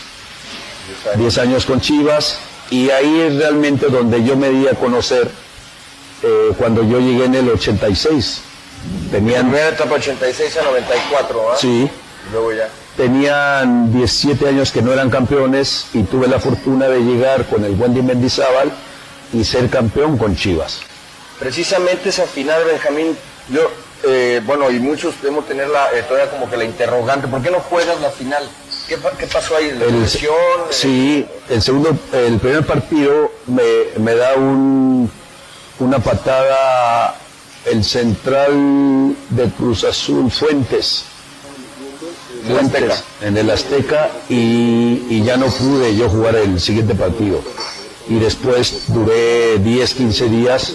10 1.15 1.37
años 1.37 1.65
con 1.65 1.79
Chivas 1.79 2.39
y 2.69 2.89
ahí 2.89 3.21
es 3.21 3.35
realmente 3.35 3.87
donde 3.87 4.23
yo 4.23 4.35
me 4.35 4.49
di 4.49 4.67
a 4.67 4.73
conocer 4.73 5.29
eh, 6.23 6.51
cuando 6.57 6.83
yo 6.83 6.99
llegué 6.99 7.25
en 7.25 7.35
el 7.35 7.49
86. 7.49 8.41
Tenían, 9.11 9.47
primera 9.49 9.69
etapa 9.69 9.95
86 9.95 10.57
a 10.57 10.63
94, 10.63 11.51
¿ah? 11.51 11.55
Sí. 11.59 11.89
Luego 12.31 12.53
ya. 12.53 12.69
Tenían 12.97 13.93
17 13.93 14.47
años 14.47 14.71
que 14.71 14.81
no 14.81 14.91
eran 14.91 15.09
campeones 15.09 15.87
y 15.93 16.03
tuve 16.03 16.27
la 16.27 16.39
fortuna 16.39 16.87
de 16.87 16.99
llegar 16.99 17.45
con 17.47 17.63
el 17.63 17.73
Wendy 17.73 18.01
Mendizábal 18.01 18.71
y 19.33 19.43
ser 19.43 19.69
campeón 19.69 20.17
con 20.17 20.35
Chivas. 20.35 20.79
Precisamente 21.39 22.09
esa 22.09 22.25
final, 22.25 22.63
Benjamín, 22.65 23.17
yo, 23.51 23.69
eh, 24.03 24.41
bueno, 24.45 24.71
y 24.71 24.79
muchos 24.79 25.21
debemos 25.21 25.47
tener 25.47 25.67
la, 25.67 25.91
eh, 25.93 26.03
todavía 26.07 26.31
como 26.31 26.49
que 26.49 26.57
la 26.57 26.63
interrogante, 26.63 27.27
¿por 27.27 27.41
qué 27.41 27.51
no 27.51 27.59
juegas 27.59 27.99
la 28.01 28.09
final? 28.09 28.43
¿Qué, 28.87 28.97
pasó 29.27 29.55
ahí? 29.55 29.71
¿La 29.71 29.85
el, 29.85 30.09
Sí, 30.69 31.25
el 31.49 31.61
segundo, 31.61 31.95
el 32.11 32.39
primer 32.39 32.65
partido 32.65 33.31
me, 33.47 34.15
da 34.15 34.35
un, 34.35 35.09
una 35.79 35.99
patada 35.99 37.15
el 37.65 37.83
central 37.83 39.15
de 39.29 39.49
Cruz 39.57 39.83
Azul 39.83 40.29
Fuentes. 40.29 41.05
Fuentes 42.47 43.03
en 43.21 43.37
el 43.37 43.49
Azteca 43.49 44.09
y, 44.27 45.23
ya 45.23 45.37
no 45.37 45.45
pude 45.45 45.95
yo 45.95 46.09
jugar 46.09 46.35
el 46.35 46.59
siguiente 46.59 46.95
partido. 46.95 47.41
Y 48.09 48.15
después 48.15 48.85
duré 48.87 49.59
10, 49.59 49.93
15 49.93 50.29
días 50.29 50.73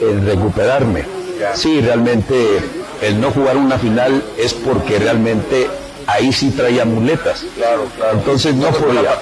en 0.00 0.26
recuperarme. 0.26 1.21
Sí, 1.54 1.80
realmente 1.80 2.60
el 3.00 3.20
no 3.20 3.30
jugar 3.30 3.56
una 3.56 3.78
final 3.78 4.22
es 4.38 4.54
porque 4.54 4.98
realmente 4.98 5.68
ahí 6.06 6.32
sí 6.32 6.50
traía 6.50 6.84
muletas. 6.84 7.44
Claro, 7.56 7.86
claro. 7.96 8.18
Entonces 8.18 8.54
no 8.54 8.70
podía. 8.70 9.18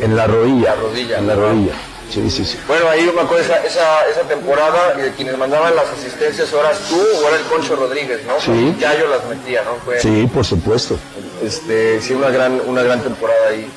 En 0.00 0.16
la 0.16 0.26
rodilla. 0.26 0.74
En 1.18 1.26
la 1.26 1.34
rodilla. 1.34 1.72
Sí, 2.10 2.28
sí, 2.28 2.44
sí. 2.44 2.58
Bueno, 2.66 2.88
ahí 2.88 3.08
me 3.14 3.20
acuerdo 3.20 3.44
esa, 3.44 3.64
esa, 3.64 4.08
esa 4.08 4.22
temporada, 4.22 4.94
eh, 4.98 5.12
quienes 5.16 5.38
mandaban 5.38 5.76
las 5.76 5.86
asistencias, 5.90 6.52
ahora 6.52 6.72
tú 6.88 7.00
o 7.00 7.28
era 7.28 7.36
el 7.36 7.44
Concho 7.44 7.76
Rodríguez, 7.76 8.20
¿no? 8.26 8.40
Sí. 8.40 8.74
Ya 8.80 8.98
yo 8.98 9.06
las 9.06 9.24
metía, 9.26 9.62
¿no? 9.62 9.76
sí, 10.00 10.28
por 10.32 10.44
supuesto. 10.44 10.98
Este, 11.40 12.00
sí, 12.00 12.12
una 12.12 12.30
gran, 12.30 12.60
una 12.66 12.82
gran 12.82 13.00
temporada 13.00 13.50
ahí 13.50 13.70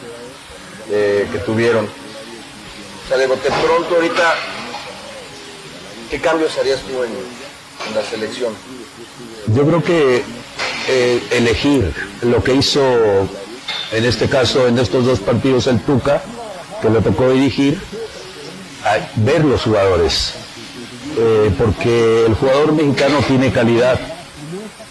eh, 0.89 1.27
que 1.31 1.37
tuvieron. 1.39 1.85
O 1.85 3.07
sea, 3.07 3.17
de 3.17 3.27
pronto 3.27 3.95
ahorita, 3.95 4.33
¿qué 6.09 6.19
cambios 6.19 6.57
harías 6.57 6.79
tú 6.81 7.03
en, 7.03 7.11
en 7.87 7.95
la 7.95 8.03
selección? 8.03 8.53
Yo 9.47 9.65
creo 9.65 9.83
que 9.83 10.23
eh, 10.89 11.23
elegir 11.31 11.93
lo 12.21 12.43
que 12.43 12.55
hizo, 12.55 12.81
en 13.91 14.05
este 14.05 14.27
caso, 14.29 14.67
en 14.67 14.77
estos 14.79 15.05
dos 15.05 15.19
partidos 15.19 15.67
el 15.67 15.79
Tuca, 15.81 16.21
que 16.81 16.89
lo 16.89 17.01
tocó 17.01 17.29
dirigir, 17.31 17.79
ver 19.17 19.43
los 19.45 19.63
jugadores. 19.63 20.33
Eh, 21.15 21.51
porque 21.59 22.25
el 22.25 22.33
jugador 22.33 22.73
mexicano 22.73 23.19
tiene 23.27 23.51
calidad 23.51 23.99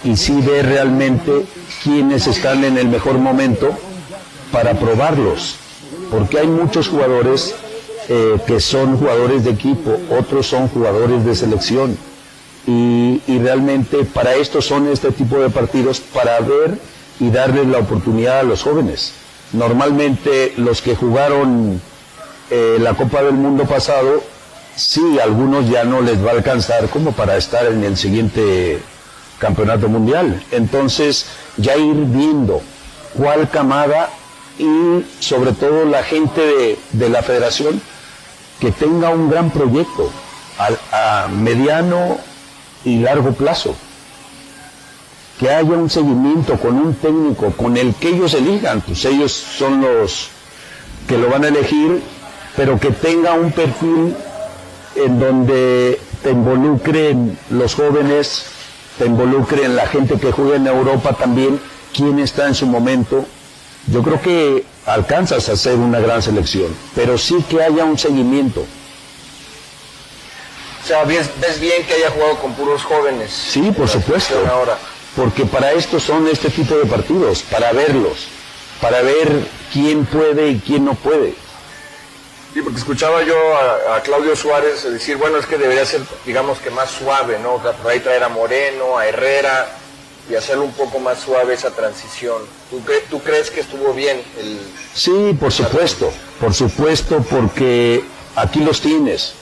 y 0.04 0.16
sí 0.16 0.40
ve 0.40 0.62
realmente 0.62 1.44
quiénes 1.82 2.28
están 2.28 2.62
en 2.62 2.78
el 2.78 2.86
mejor 2.86 3.18
momento 3.18 3.76
para 4.52 4.74
probarlos. 4.74 5.56
Porque 6.10 6.38
hay 6.38 6.46
muchos 6.46 6.88
jugadores 6.88 7.54
eh, 8.08 8.38
que 8.46 8.60
son 8.60 8.98
jugadores 8.98 9.44
de 9.44 9.50
equipo, 9.50 9.98
otros 10.16 10.46
son 10.46 10.68
jugadores 10.68 11.24
de 11.24 11.34
selección 11.34 11.98
y, 12.66 13.20
realmente 13.38 14.04
para 14.04 14.34
esto 14.34 14.62
son 14.62 14.88
este 14.88 15.10
tipo 15.10 15.38
de 15.38 15.50
partidos, 15.50 16.00
para 16.00 16.38
ver 16.40 16.78
y 17.18 17.30
darles 17.30 17.66
la 17.66 17.78
oportunidad 17.78 18.40
a 18.40 18.42
los 18.42 18.62
jóvenes. 18.62 19.14
Normalmente 19.52 20.54
los 20.56 20.80
que 20.80 20.94
jugaron 20.94 21.80
eh, 22.50 22.78
la 22.80 22.94
Copa 22.94 23.22
del 23.22 23.34
Mundo 23.34 23.64
pasado, 23.64 24.22
sí, 24.76 25.18
algunos 25.22 25.68
ya 25.68 25.84
no 25.84 26.00
les 26.00 26.24
va 26.24 26.30
a 26.30 26.34
alcanzar 26.34 26.88
como 26.88 27.12
para 27.12 27.36
estar 27.36 27.66
en 27.66 27.82
el 27.84 27.96
siguiente 27.96 28.78
campeonato 29.38 29.88
mundial. 29.88 30.42
Entonces, 30.52 31.26
ya 31.56 31.76
ir 31.76 31.96
viendo 31.96 32.62
cuál 33.14 33.50
camada 33.50 34.08
y 34.58 35.04
sobre 35.20 35.52
todo 35.52 35.84
la 35.84 36.02
gente 36.04 36.40
de, 36.40 36.78
de 36.92 37.08
la 37.08 37.22
federación 37.22 37.80
que 38.60 38.70
tenga 38.70 39.10
un 39.10 39.28
gran 39.28 39.50
proyecto 39.50 40.10
a, 40.58 41.24
a 41.24 41.28
mediano 41.28 42.18
y 42.84 42.98
largo 42.98 43.32
plazo. 43.32 43.74
Que 45.38 45.50
haya 45.50 45.72
un 45.72 45.90
seguimiento 45.90 46.58
con 46.58 46.76
un 46.76 46.94
técnico, 46.94 47.50
con 47.52 47.76
el 47.76 47.94
que 47.94 48.08
ellos 48.08 48.34
elijan, 48.34 48.80
pues 48.80 49.04
ellos 49.04 49.32
son 49.32 49.80
los 49.80 50.28
que 51.08 51.18
lo 51.18 51.28
van 51.28 51.44
a 51.44 51.48
elegir, 51.48 52.00
pero 52.56 52.78
que 52.78 52.90
tenga 52.90 53.34
un 53.34 53.50
perfil 53.50 54.14
en 54.94 55.18
donde 55.18 56.00
te 56.22 56.30
involucren 56.30 57.38
los 57.50 57.74
jóvenes, 57.74 58.44
te 58.98 59.06
involucren 59.06 59.74
la 59.74 59.86
gente 59.86 60.18
que 60.18 60.30
juega 60.30 60.56
en 60.56 60.66
Europa 60.66 61.14
también, 61.14 61.60
quién 61.94 62.18
está 62.18 62.46
en 62.46 62.54
su 62.54 62.66
momento. 62.66 63.24
Yo 63.88 64.02
creo 64.02 64.20
que 64.20 64.64
alcanzas 64.86 65.48
a 65.48 65.52
hacer 65.52 65.76
una 65.76 65.98
gran 65.98 66.22
selección, 66.22 66.68
pero 66.94 67.18
sí 67.18 67.44
que 67.48 67.62
haya 67.62 67.84
un 67.84 67.98
seguimiento. 67.98 68.64
O 70.82 70.86
sea, 70.86 71.04
ves, 71.04 71.30
bien 71.60 71.86
que 71.86 71.94
haya 71.94 72.10
jugado 72.10 72.38
con 72.38 72.54
puros 72.54 72.82
jóvenes. 72.82 73.30
Sí, 73.30 73.70
por 73.70 73.88
supuesto. 73.88 74.34
Ahora. 74.50 74.76
Porque 75.14 75.44
para 75.44 75.72
esto 75.72 76.00
son 76.00 76.26
este 76.26 76.50
tipo 76.50 76.74
de 76.76 76.86
partidos, 76.86 77.42
para 77.42 77.72
verlos, 77.72 78.28
para 78.80 79.02
ver 79.02 79.46
quién 79.72 80.06
puede 80.06 80.48
y 80.48 80.58
quién 80.58 80.84
no 80.86 80.94
puede. 80.94 81.34
Sí, 82.54 82.60
porque 82.62 82.78
escuchaba 82.78 83.22
yo 83.22 83.36
a, 83.56 84.00
Claudio 84.02 84.34
Suárez 84.34 84.82
decir, 84.90 85.16
bueno, 85.18 85.38
es 85.38 85.46
que 85.46 85.56
debería 85.56 85.86
ser, 85.86 86.00
digamos 86.26 86.58
que 86.58 86.70
más 86.70 86.90
suave, 86.90 87.38
¿no? 87.38 87.58
Por 87.58 87.90
ahí 87.90 88.00
traer 88.00 88.24
a 88.24 88.28
Moreno, 88.28 88.98
a 88.98 89.06
Herrera 89.06 89.68
y 90.30 90.34
hacerlo 90.34 90.64
un 90.64 90.72
poco 90.72 90.98
más 90.98 91.20
suave 91.20 91.54
esa 91.54 91.70
transición. 91.70 92.42
¿Tú, 92.70 92.82
¿Tú 93.10 93.20
crees 93.22 93.50
que 93.50 93.60
estuvo 93.60 93.92
bien 93.92 94.22
el... 94.38 94.58
Sí, 94.94 95.36
por 95.38 95.52
supuesto, 95.52 96.10
por 96.40 96.54
supuesto, 96.54 97.24
porque 97.28 98.02
aquí 98.36 98.60
los 98.60 98.80
tienes 98.80 99.34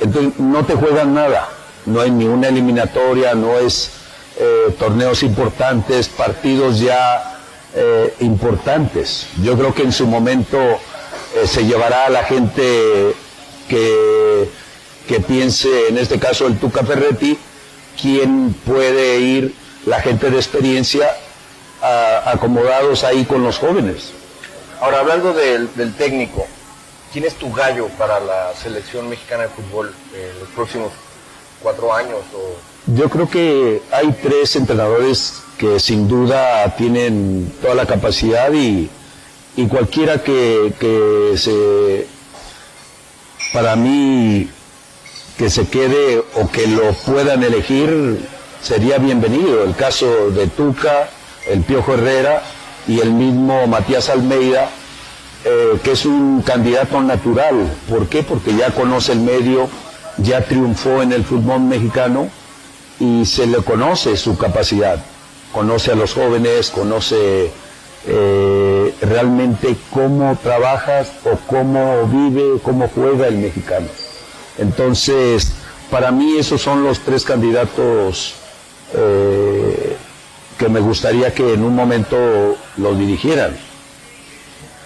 entonces 0.00 0.38
no 0.38 0.64
te 0.64 0.74
juegan 0.74 1.14
nada, 1.14 1.48
no 1.86 2.00
hay 2.00 2.10
ni 2.10 2.26
una 2.26 2.48
eliminatoria, 2.48 3.34
no 3.34 3.58
es 3.58 3.92
eh, 4.38 4.74
torneos 4.78 5.22
importantes, 5.22 6.08
partidos 6.08 6.80
ya 6.80 7.38
eh, 7.74 8.14
importantes. 8.20 9.26
Yo 9.42 9.56
creo 9.56 9.74
que 9.74 9.82
en 9.82 9.92
su 9.92 10.06
momento 10.06 10.58
eh, 10.58 11.46
se 11.46 11.64
llevará 11.66 12.06
a 12.06 12.10
la 12.10 12.24
gente 12.24 13.14
que, 13.68 14.48
piense, 15.26 15.88
en 15.88 15.98
este 15.98 16.18
caso 16.18 16.46
el 16.46 16.58
Tuca 16.58 16.84
Ferretti, 16.84 17.38
quién 18.00 18.54
puede 18.64 19.18
ir, 19.18 19.54
la 19.86 20.00
gente 20.00 20.30
de 20.30 20.36
experiencia, 20.36 21.10
acomodados 22.26 23.04
ahí 23.04 23.24
con 23.24 23.42
los 23.42 23.58
jóvenes. 23.58 24.12
Ahora, 24.80 25.00
hablando 25.00 25.32
del 25.32 25.94
técnico, 25.94 26.46
¿Quién 27.12 27.24
es 27.24 27.34
tu 27.34 27.52
gallo 27.52 27.88
para 27.98 28.20
la 28.20 28.54
selección 28.54 29.08
mexicana 29.08 29.44
de 29.44 29.48
fútbol 29.48 29.92
en 30.14 30.38
los 30.38 30.48
próximos 30.50 30.92
cuatro 31.60 31.92
años? 31.92 32.18
Yo 32.86 33.10
creo 33.10 33.28
que 33.28 33.82
hay 33.90 34.12
tres 34.22 34.54
entrenadores 34.54 35.42
que 35.58 35.80
sin 35.80 36.06
duda 36.06 36.72
tienen 36.76 37.52
toda 37.60 37.74
la 37.74 37.86
capacidad 37.86 38.52
y, 38.52 38.88
cualquiera 39.68 40.22
que, 40.22 40.72
que, 40.78 41.36
se, 41.36 42.06
para 43.52 43.74
mí, 43.74 44.48
que 45.36 45.50
se 45.50 45.66
quede 45.66 46.22
o 46.36 46.48
que 46.48 46.68
lo 46.68 46.92
puedan 46.92 47.42
elegir, 47.42 48.24
sería 48.62 48.98
bienvenido. 48.98 49.64
El 49.64 49.74
caso 49.74 50.30
de 50.30 50.46
Tuca, 50.46 51.10
el 51.48 51.62
Piojo 51.62 51.94
Herrera 51.94 52.44
y 52.86 53.00
el 53.00 53.10
mismo 53.10 53.66
Matías 53.66 54.08
Almeida, 54.08 54.70
eh, 55.44 55.78
que 55.82 55.92
es 55.92 56.04
un 56.04 56.42
candidato 56.42 57.00
natural. 57.00 57.54
¿Por 57.88 58.08
qué? 58.08 58.22
Porque 58.22 58.54
ya 58.54 58.70
conoce 58.72 59.12
el 59.12 59.20
medio, 59.20 59.68
ya 60.18 60.44
triunfó 60.44 61.02
en 61.02 61.12
el 61.12 61.24
fútbol 61.24 61.60
mexicano 61.60 62.28
y 62.98 63.24
se 63.24 63.46
le 63.46 63.58
conoce 63.58 64.16
su 64.16 64.36
capacidad. 64.36 65.02
Conoce 65.52 65.92
a 65.92 65.94
los 65.94 66.12
jóvenes, 66.12 66.70
conoce 66.70 67.50
eh, 68.06 68.94
realmente 69.00 69.76
cómo 69.90 70.38
trabajas 70.42 71.10
o 71.24 71.36
cómo 71.46 72.06
vive, 72.06 72.60
cómo 72.62 72.88
juega 72.94 73.26
el 73.26 73.38
mexicano. 73.38 73.86
Entonces, 74.58 75.52
para 75.90 76.10
mí 76.10 76.36
esos 76.38 76.60
son 76.60 76.84
los 76.84 77.00
tres 77.00 77.24
candidatos 77.24 78.34
eh, 78.94 79.96
que 80.58 80.68
me 80.68 80.80
gustaría 80.80 81.32
que 81.32 81.54
en 81.54 81.64
un 81.64 81.74
momento 81.74 82.56
los 82.76 82.98
dirigieran. 82.98 83.69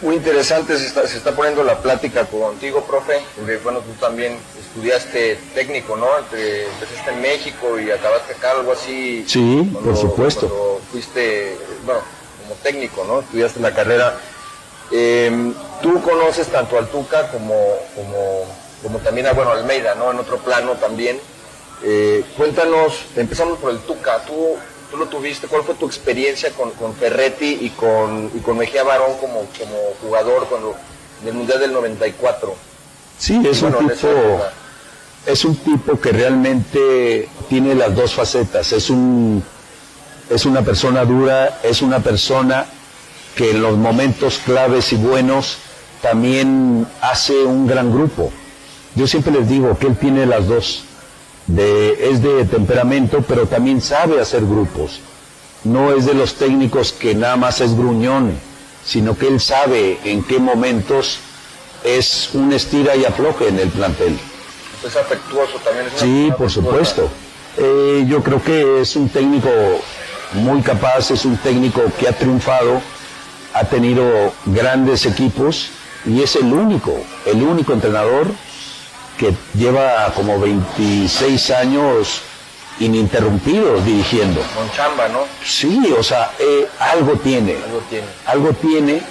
Muy 0.05 0.17
interesante, 0.17 0.77
se 0.79 0.87
está, 0.87 1.09
se 1.09 1.17
está 1.17 1.35
poniendo 1.35 1.65
la 1.65 1.79
plática 1.79 2.27
contigo, 2.27 2.85
profe, 2.85 3.23
porque 3.35 3.57
bueno, 3.57 3.81
tú 3.81 3.91
también 3.99 4.37
estudiaste 4.61 5.39
técnico, 5.55 5.97
¿no? 5.97 6.19
Entre, 6.19 6.67
empezaste 6.67 7.11
en 7.11 7.23
México 7.23 7.81
y 7.81 7.91
acabaste 7.91 8.35
acá, 8.35 8.51
algo 8.51 8.73
así. 8.73 9.25
Sí, 9.27 9.63
por 9.83 9.97
supuesto. 9.97 10.47
Cuando 10.47 10.81
fuiste, 10.93 11.57
bueno, 11.87 12.03
como 12.43 12.55
técnico, 12.57 13.03
¿no? 13.05 13.21
Estudiaste 13.21 13.61
la 13.61 13.75
carrera. 13.75 14.19
Em, 14.91 15.55
tú 15.81 16.03
conoces 16.03 16.49
tanto 16.49 16.77
al 16.77 16.87
Tuca 16.89 17.29
como, 17.29 17.55
como, 17.95 18.45
como 18.83 18.99
también 18.99 19.27
a, 19.27 19.33
bueno, 19.33 19.53
Almeida, 19.53 19.95
¿no? 19.95 20.11
En 20.11 20.19
otro 20.19 20.37
plano 20.37 20.73
también. 20.73 21.19
Eh, 21.83 22.23
cuéntanos, 22.37 23.07
empezamos 23.17 23.59
por 23.59 23.71
el 23.71 23.79
Tuca, 23.79 24.23
tú, 24.27 24.57
tú 24.95 25.01
lo 25.01 25.07
tuviste, 25.07 25.49
¿cuál 25.49 25.65
fue 25.65 25.75
tu 25.75 25.87
experiencia 25.87 26.51
con, 26.51 26.71
con 26.73 26.95
Ferretti 26.95 27.59
y 27.63 27.71
con, 27.71 28.31
y 28.33 28.39
con 28.39 28.57
Mejía 28.57 28.85
Barón 28.85 29.17
como, 29.21 29.41
como 29.59 29.77
jugador 30.01 30.47
cuando, 30.49 30.77
del 31.25 31.35
Mundial 31.35 31.59
del 31.59 31.73
94? 31.73 32.55
Sí, 33.19 33.43
es 33.45 33.61
Bueno, 33.61 33.79
un 33.79 33.89
tipo, 33.89 34.09
es 35.27 35.45
un 35.45 35.57
tipo 35.57 36.01
que 36.01 36.13
realmente 36.13 37.29
tiene 37.49 37.75
las 37.75 37.95
dos 37.95 38.15
facetas. 38.15 38.73
Es 38.73 38.89
un, 38.89 39.43
es 40.31 40.47
una 40.47 40.63
persona 40.63 41.05
dura, 41.05 41.59
es 41.65 41.83
una 41.83 41.99
persona 41.99 42.67
que 43.35 43.51
en 43.51 43.63
los 43.63 43.77
momentos 43.77 44.41
claves 44.45 44.93
y 44.93 44.97
buenos 44.97 45.59
también 46.03 46.87
hace 47.01 47.43
un 47.43 47.67
gran 47.67 47.93
grupo. 47.93 48.31
Yo 48.95 49.09
siempre 49.09 49.33
les 49.33 49.49
digo 49.49 49.77
que 49.77 49.89
él 49.89 49.97
tiene 49.97 50.25
las 50.25 50.47
dos. 50.47 50.85
De, 51.47 52.11
es 52.11 52.23
de 52.23 52.45
temperamento, 52.47 53.23
pero 53.27 53.47
también 53.47 53.81
sabe 53.81 54.21
hacer 54.21 54.43
grupos. 54.43 55.01
No 55.65 55.93
es 55.93 56.07
de 56.07 56.15
los 56.15 56.35
técnicos 56.35 56.93
que 56.93 57.15
nada 57.15 57.37
más 57.37 57.61
es 57.61 57.77
gruñón, 57.77 58.39
sino 58.85 59.17
que 59.17 59.29
él 59.29 59.41
sabe 59.41 59.99
en 60.05 60.23
qué 60.23 60.39
momentos 60.39 61.19
es 61.85 62.31
un 62.35 62.53
estira 62.53 62.97
y 62.97 63.05
afloje 63.05 63.49
en 63.49 63.59
el 63.59 63.69
plantel. 63.69 64.19
Es 64.87 64.97
afectuoso 64.97 65.59
también. 65.65 65.87
Es 65.87 66.01
Sí, 66.01 66.31
por 66.37 66.51
supuesto. 66.51 67.09
Eh, 67.57 68.05
yo 68.09 68.23
creo 68.23 68.43
que 68.43 68.81
es 68.81 68.97
un 68.97 69.09
técnico 69.09 69.51
muy 70.33 70.63
capaz, 70.63 71.11
es 71.11 71.25
un 71.25 71.37
técnico 71.37 71.83
que 71.99 72.09
ha 72.09 72.13
triunfado, 72.13 72.81
ha 73.53 73.65
tenido 73.65 74.33
grandes 74.47 75.07
equipos 75.07 75.71
y 76.05 76.23
es 76.23 76.37
el 76.37 76.53
único, 76.53 76.93
el 77.25 77.43
único 77.43 77.73
entrenador 77.73 78.27
que 79.19 79.33
lleva 79.55 80.13
como 80.15 80.39
26 80.41 81.51
años 81.51 82.23
ininterrumpidos 82.81 83.85
dirigiendo. 83.85 84.41
Con 84.55 84.71
chamba, 84.73 85.09
¿no? 85.09 85.21
Sí, 85.45 85.95
o 85.97 86.03
sea, 86.03 86.33
eh, 86.39 86.67
algo 86.81 87.13
tiene 87.15 87.57
Algo 87.65 87.81
tiene. 87.89 88.07
algo 88.27 88.53
tiene 88.55 89.03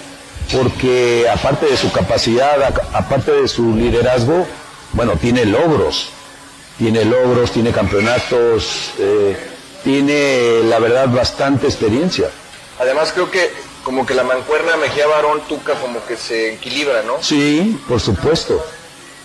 porque 0.52 1.26
aparte 1.32 1.66
de 1.66 1.76
su 1.76 1.90
capacidad, 1.90 2.62
aparte 2.92 3.32
de 3.32 3.48
su 3.48 3.74
liderazgo, 3.74 4.46
bueno, 4.92 5.14
tiene 5.16 5.46
logros, 5.46 6.10
tiene 6.78 7.04
logros, 7.06 7.50
tiene 7.52 7.72
campeonatos, 7.72 8.90
eh, 8.98 9.36
tiene 9.82 10.60
la 10.68 10.78
verdad 10.78 11.08
bastante 11.08 11.66
experiencia. 11.66 12.28
Además 12.78 13.12
creo 13.14 13.30
que 13.30 13.50
como 13.82 14.04
que 14.04 14.14
la 14.14 14.22
mancuerna 14.24 14.76
Mejía 14.76 15.06
Barón 15.06 15.40
Tuca 15.48 15.74
como 15.74 16.04
que 16.04 16.16
se 16.16 16.54
equilibra, 16.54 17.02
¿no? 17.02 17.22
Sí, 17.22 17.80
por 17.88 18.00
supuesto. 18.00 18.62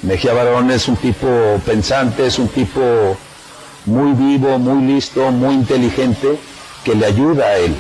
Mejía 0.02 0.34
Barón 0.34 0.72
es 0.72 0.88
un 0.88 0.96
tipo 0.98 1.28
pensante, 1.66 2.26
es 2.28 2.40
un 2.40 2.48
tipo 2.48 3.18
muy 3.86 4.14
vivo, 4.14 4.58
muy 4.58 4.94
listo, 4.94 5.30
muy 5.32 5.54
inteligente, 5.54 6.38
que 6.84 6.96
le 6.96 7.06
ayuda 7.06 7.46
a 7.48 7.58
él. 7.58 7.76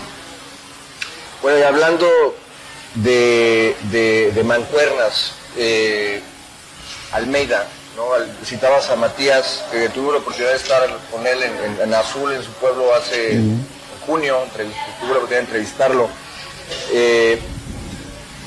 Bueno, 1.41 1.59
y 1.59 1.63
hablando 1.63 2.07
de, 2.95 3.75
de, 3.91 4.31
de 4.33 4.43
mancuernas, 4.43 5.33
eh, 5.57 6.21
Almeida, 7.13 7.65
¿no? 7.95 8.13
Al- 8.13 8.29
citabas 8.45 8.89
a 8.89 8.95
Matías, 8.97 9.63
que 9.71 9.87
tuve 9.89 10.11
la 10.13 10.17
oportunidad 10.19 10.51
de 10.51 10.57
estar 10.57 10.89
con 11.11 11.25
él 11.25 11.41
en, 11.41 11.71
en- 11.71 11.81
en 11.81 11.93
Azul, 11.93 12.33
en 12.33 12.43
su 12.43 12.51
pueblo, 12.53 12.93
hace 12.95 13.39
junio, 14.05 14.37
tuve 14.53 14.65
la 14.65 15.17
oportunidad 15.17 15.29
de 15.29 15.39
entrevistarlo. 15.39 16.09
Eh, 16.91 17.41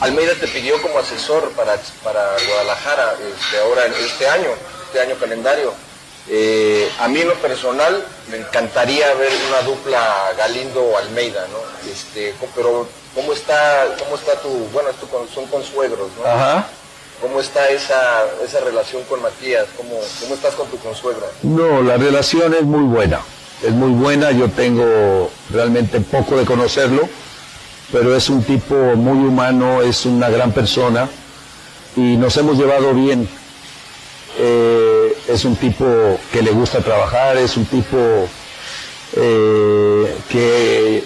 Almeida 0.02 0.32
te 0.40 0.48
pidió 0.48 0.80
como 0.82 0.98
asesor 0.98 1.50
para, 1.52 1.76
para 2.02 2.20
Guadalajara 2.48 3.14
este, 3.20 3.58
ahora 3.58 3.86
este 3.86 4.28
año, 4.28 4.48
este 4.86 5.00
año 5.00 5.14
calendario. 5.18 5.72
Eh, 6.28 6.88
a 7.00 7.08
mí 7.08 7.20
en 7.20 7.28
lo 7.28 7.34
personal 7.36 8.04
me 8.30 8.36
encantaría 8.38 9.12
ver 9.14 9.30
una 9.48 9.62
dupla 9.62 10.32
Galindo-Almeida, 10.38 11.46
¿no? 11.48 11.90
Este, 11.90 12.34
pero 12.54 12.86
¿cómo 13.14 13.32
está, 13.32 13.86
cómo 13.98 14.16
está 14.16 14.32
tu, 14.40 14.48
bueno, 14.72 14.90
con- 15.10 15.28
son 15.28 15.46
consuegros, 15.46 16.08
¿no? 16.20 16.28
Ajá. 16.28 16.66
¿Cómo 17.20 17.40
está 17.40 17.68
esa, 17.70 18.24
esa 18.44 18.60
relación 18.60 19.04
con 19.04 19.22
Matías? 19.22 19.66
¿Cómo, 19.76 20.00
¿Cómo 20.20 20.34
estás 20.34 20.54
con 20.54 20.68
tu 20.68 20.78
consuegra? 20.78 21.26
No, 21.42 21.80
la 21.82 21.96
relación 21.96 22.52
es 22.54 22.62
muy 22.62 22.82
buena, 22.82 23.20
es 23.62 23.70
muy 23.70 23.90
buena, 23.90 24.32
yo 24.32 24.48
tengo 24.50 25.30
realmente 25.50 26.00
poco 26.00 26.36
de 26.36 26.44
conocerlo, 26.44 27.08
pero 27.92 28.16
es 28.16 28.30
un 28.30 28.42
tipo 28.42 28.74
muy 28.96 29.18
humano, 29.18 29.82
es 29.82 30.06
una 30.06 30.30
gran 30.30 30.50
persona 30.52 31.08
y 31.94 32.16
nos 32.16 32.36
hemos 32.38 32.56
llevado 32.56 32.94
bien. 32.94 33.28
Eh, 34.38 35.14
es 35.28 35.44
un 35.44 35.56
tipo 35.56 36.18
que 36.32 36.40
le 36.42 36.52
gusta 36.52 36.80
trabajar, 36.80 37.36
es 37.36 37.56
un 37.58 37.66
tipo 37.66 37.98
eh, 39.16 40.16
que, 40.30 41.04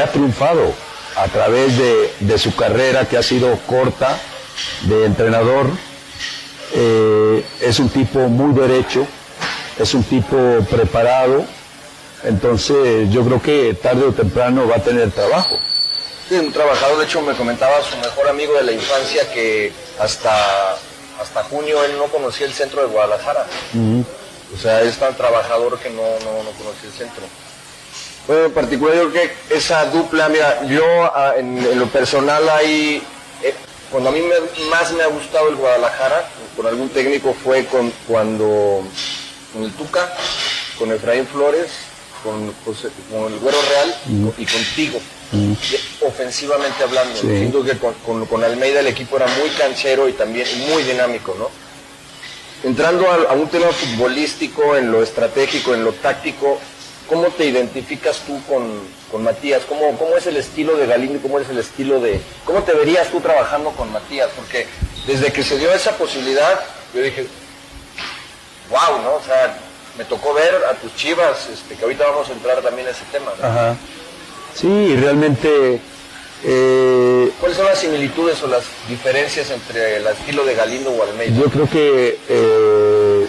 ha 0.00 0.06
triunfado 0.10 0.72
a 1.16 1.28
través 1.28 1.78
de, 1.78 2.12
de 2.20 2.38
su 2.38 2.54
carrera 2.56 3.04
que 3.04 3.16
ha 3.16 3.22
sido 3.22 3.56
corta 3.66 4.18
de 4.82 5.04
entrenador. 5.04 5.66
Eh, 6.74 7.44
es 7.60 7.78
un 7.78 7.88
tipo 7.90 8.28
muy 8.28 8.52
derecho, 8.54 9.06
es 9.78 9.94
un 9.94 10.02
tipo 10.02 10.36
preparado, 10.68 11.44
entonces 12.24 13.10
yo 13.10 13.24
creo 13.24 13.40
que 13.40 13.74
tarde 13.74 14.04
o 14.04 14.12
temprano 14.12 14.66
va 14.66 14.76
a 14.76 14.82
tener 14.82 15.10
trabajo. 15.12 15.58
Sí, 16.28 16.36
un 16.36 16.52
trabajador, 16.52 16.98
de 16.98 17.04
hecho 17.04 17.20
me 17.20 17.34
comentaba 17.34 17.82
su 17.82 17.96
mejor 17.98 18.28
amigo 18.28 18.54
de 18.54 18.62
la 18.62 18.72
infancia 18.72 19.30
que 19.32 19.72
hasta, 19.98 20.76
hasta 21.20 21.42
junio 21.44 21.82
él 21.84 21.96
no 21.98 22.04
conocía 22.06 22.46
el 22.46 22.52
centro 22.54 22.80
de 22.82 22.86
Guadalajara. 22.88 23.46
O 24.54 24.58
sea, 24.58 24.82
es 24.82 24.96
tan 24.98 25.14
trabajador 25.16 25.78
que 25.78 25.90
no, 25.90 26.02
no, 26.02 26.42
no 26.42 26.50
conocía 26.52 26.88
el 26.88 26.92
centro. 26.92 27.22
Bueno, 28.26 28.44
en 28.46 28.52
particular 28.52 28.94
yo 28.96 29.10
creo 29.10 29.22
que 29.48 29.54
esa 29.56 29.84
dupla, 29.86 30.28
mira, 30.28 30.64
yo 30.66 30.84
ah, 31.14 31.34
en, 31.36 31.58
en 31.58 31.78
lo 31.78 31.86
personal 31.88 32.48
ahí, 32.50 33.02
eh, 33.42 33.54
cuando 33.90 34.10
a 34.10 34.12
mí 34.12 34.20
me- 34.20 34.66
más 34.70 34.92
me 34.92 35.02
ha 35.02 35.08
gustado 35.08 35.48
el 35.48 35.56
Guadalajara, 35.56 36.28
con 36.56 36.66
algún 36.66 36.88
técnico 36.90 37.34
fue 37.42 37.64
con, 37.66 37.90
cuando, 38.06 38.84
con 39.52 39.64
el 39.64 39.72
Tuca, 39.72 40.14
con 40.78 40.92
Efraín 40.92 41.26
Flores, 41.26 41.70
con, 42.22 42.52
José- 42.64 42.90
con 43.10 43.32
el 43.32 43.38
Güero 43.38 43.58
Real 43.70 43.94
y 44.38 44.46
contigo. 44.46 45.00
Ofensivamente 46.00 46.82
hablando, 46.82 47.14
Sí. 47.20 47.26
siento 47.26 47.64
que 47.64 47.76
con, 47.78 47.94
con- 48.06 48.26
con 48.26 48.44
Almeida 48.44 48.80
el 48.80 48.86
equipo 48.88 49.16
era 49.16 49.26
muy 49.26 49.48
canchero 49.50 50.08
y 50.08 50.12
también 50.12 50.46
muy 50.68 50.82
dinámico, 50.82 51.34
¿no? 51.38 51.48
Entrando 52.68 53.10
a, 53.10 53.32
a 53.32 53.34
un 53.34 53.48
tema 53.48 53.68
futbolístico, 53.72 54.76
en 54.76 54.92
lo 54.92 55.02
estratégico, 55.02 55.74
en 55.74 55.84
lo 55.84 55.92
táctico, 55.94 56.58
¿cómo 57.08 57.26
te 57.28 57.46
identificas 57.46 58.18
tú 58.26 58.40
con, 58.46 58.80
con 59.10 59.22
Matías? 59.24 59.62
¿Cómo, 59.68 59.96
¿Cómo 59.98 60.16
es 60.16 60.26
el 60.26 60.36
estilo 60.36 60.76
de 60.76 60.86
Galindo 60.86 61.20
cómo 61.20 61.40
es 61.40 61.48
el 61.48 61.58
estilo 61.58 61.98
de... 62.00 62.20
¿Cómo 62.44 62.62
te 62.62 62.72
verías 62.72 63.08
tú 63.10 63.20
trabajando 63.20 63.70
con 63.70 63.90
Matías? 63.90 64.28
Porque 64.36 64.66
desde 65.06 65.32
que 65.32 65.42
se 65.42 65.58
dio 65.58 65.72
esa 65.72 65.96
posibilidad, 65.96 66.60
yo 66.94 67.00
dije, 67.02 67.26
wow, 68.70 69.02
¿no? 69.02 69.14
O 69.14 69.22
sea, 69.24 69.56
me 69.96 70.04
tocó 70.04 70.34
ver 70.34 70.54
a 70.70 70.74
tus 70.74 70.94
chivas, 70.96 71.48
este, 71.52 71.76
que 71.76 71.82
ahorita 71.84 72.06
vamos 72.06 72.28
a 72.28 72.32
entrar 72.32 72.62
también 72.62 72.88
a 72.88 72.90
ese 72.90 73.04
tema, 73.12 73.32
¿no? 73.38 73.46
Ajá. 73.46 73.76
Sí, 74.54 74.96
realmente 74.96 75.80
eh, 76.44 77.30
¿Cuáles 77.38 77.56
son 77.56 77.66
las 77.66 77.78
similitudes 77.78 78.42
o 78.42 78.48
las 78.48 78.64
diferencias 78.88 79.50
entre 79.50 79.98
el 79.98 80.06
estilo 80.08 80.44
de 80.44 80.54
Galindo 80.54 80.90
o 80.90 81.02
Almeida? 81.02 81.36
yo 81.36 81.44
creo 81.44 81.70
que 81.70 82.18
eh, 82.28 83.26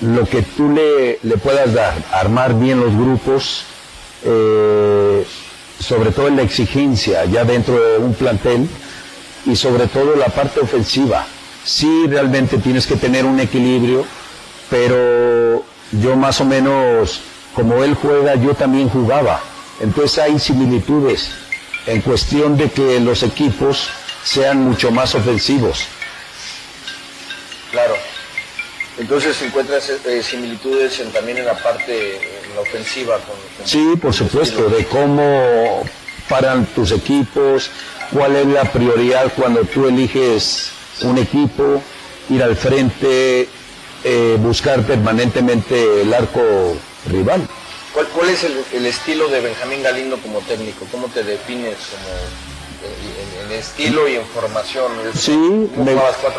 lo 0.00 0.26
que 0.26 0.42
tú 0.42 0.70
le, 0.70 1.20
le 1.22 1.36
puedas 1.36 1.72
dar, 1.72 1.94
armar 2.12 2.58
bien 2.58 2.80
los 2.80 2.92
grupos, 2.92 3.64
eh, 4.24 5.24
sobre 5.78 6.10
todo 6.10 6.26
en 6.26 6.36
la 6.36 6.42
exigencia 6.42 7.24
ya 7.26 7.44
dentro 7.44 7.80
de 7.80 7.98
un 7.98 8.14
plantel 8.14 8.68
y 9.46 9.54
sobre 9.54 9.86
todo 9.86 10.16
la 10.16 10.26
parte 10.26 10.58
ofensiva. 10.58 11.24
Sí, 11.64 12.06
realmente 12.08 12.58
tienes 12.58 12.86
que 12.86 12.96
tener 12.96 13.24
un 13.24 13.38
equilibrio, 13.40 14.04
pero 14.70 15.62
yo 15.92 16.16
más 16.16 16.40
o 16.40 16.44
menos, 16.44 17.20
como 17.54 17.82
él 17.84 17.94
juega, 17.94 18.34
yo 18.36 18.54
también 18.54 18.88
jugaba. 18.88 19.40
Entonces 19.80 20.18
hay 20.18 20.38
similitudes 20.38 21.30
en 21.86 22.00
cuestión 22.02 22.56
de 22.56 22.70
que 22.70 23.00
los 23.00 23.22
equipos 23.22 23.88
sean 24.24 24.58
mucho 24.62 24.90
más 24.90 25.14
ofensivos. 25.14 25.84
Claro. 27.70 27.94
Entonces 28.98 29.40
encuentras 29.42 29.88
eh, 29.88 30.22
similitudes 30.22 30.98
en- 31.00 31.10
también 31.12 31.38
en 31.38 31.46
la 31.46 31.54
parte, 31.62 32.16
en 32.16 32.54
la 32.54 32.60
ofensiva. 32.60 33.14
Con, 33.18 33.36
con- 33.56 33.66
Sí, 33.66 33.94
por 34.00 34.12
supuesto, 34.12 34.68
de 34.68 34.84
cómo 34.86 35.82
paran 36.28 36.66
tus 36.66 36.90
equipos, 36.92 37.70
cuál 38.12 38.36
es 38.36 38.46
la 38.46 38.64
prioridad 38.70 39.32
cuando 39.36 39.60
tú 39.64 39.86
eliges 39.88 40.72
un 41.02 41.18
equipo, 41.18 41.82
ir 42.28 42.42
al 42.42 42.56
frente, 42.56 43.48
eh, 44.04 44.36
buscar 44.40 44.82
permanentemente 44.82 46.02
el 46.02 46.12
arco 46.14 46.40
rival. 47.10 47.46
¿Cuál, 47.92 48.06
cuál 48.08 48.30
es 48.30 48.44
el, 48.44 48.64
el 48.72 48.86
estilo 48.86 49.28
de 49.28 49.40
Benjamín 49.40 49.82
Galindo 49.82 50.16
como 50.18 50.38
técnico? 50.40 50.86
¿Cómo 50.90 51.08
te 51.08 51.24
defines 51.24 51.76
como 51.90 52.14
en, 53.44 53.52
en 53.52 53.58
estilo 53.58 54.08
y 54.08 54.14
en 54.16 54.24
formación? 54.26 54.92
Sí, 55.14 55.32
¿Cómo 55.74 55.84
me- 55.84 55.92
jugabas 55.92 56.16
4-4-2? 56.18 56.30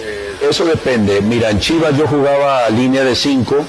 Eh, 0.00 0.34
Eso 0.50 0.64
depende. 0.66 1.20
Mira, 1.22 1.50
en 1.50 1.60
Chivas 1.60 1.96
yo 1.96 2.06
jugaba 2.06 2.66
a 2.66 2.70
línea 2.70 3.04
de 3.04 3.16
cinco 3.16 3.64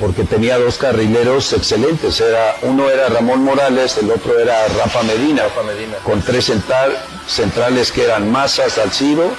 porque 0.00 0.24
tenía 0.24 0.58
dos 0.58 0.76
carrileros 0.78 1.52
excelentes. 1.52 2.20
Era, 2.20 2.56
uno 2.62 2.88
era 2.90 3.08
Ramón 3.08 3.42
Morales, 3.44 3.96
el 3.98 4.10
otro 4.10 4.38
era 4.38 4.66
Rafa 4.68 5.02
Medina. 5.02 5.42
Rafa 5.44 5.62
Medina. 5.62 5.96
Con 6.04 6.20
tres 6.22 6.44
central- 6.46 6.96
centrales 7.26 7.90
que 7.92 8.04
eran 8.04 8.30
Massa, 8.30 8.68
Salcido 8.68 9.30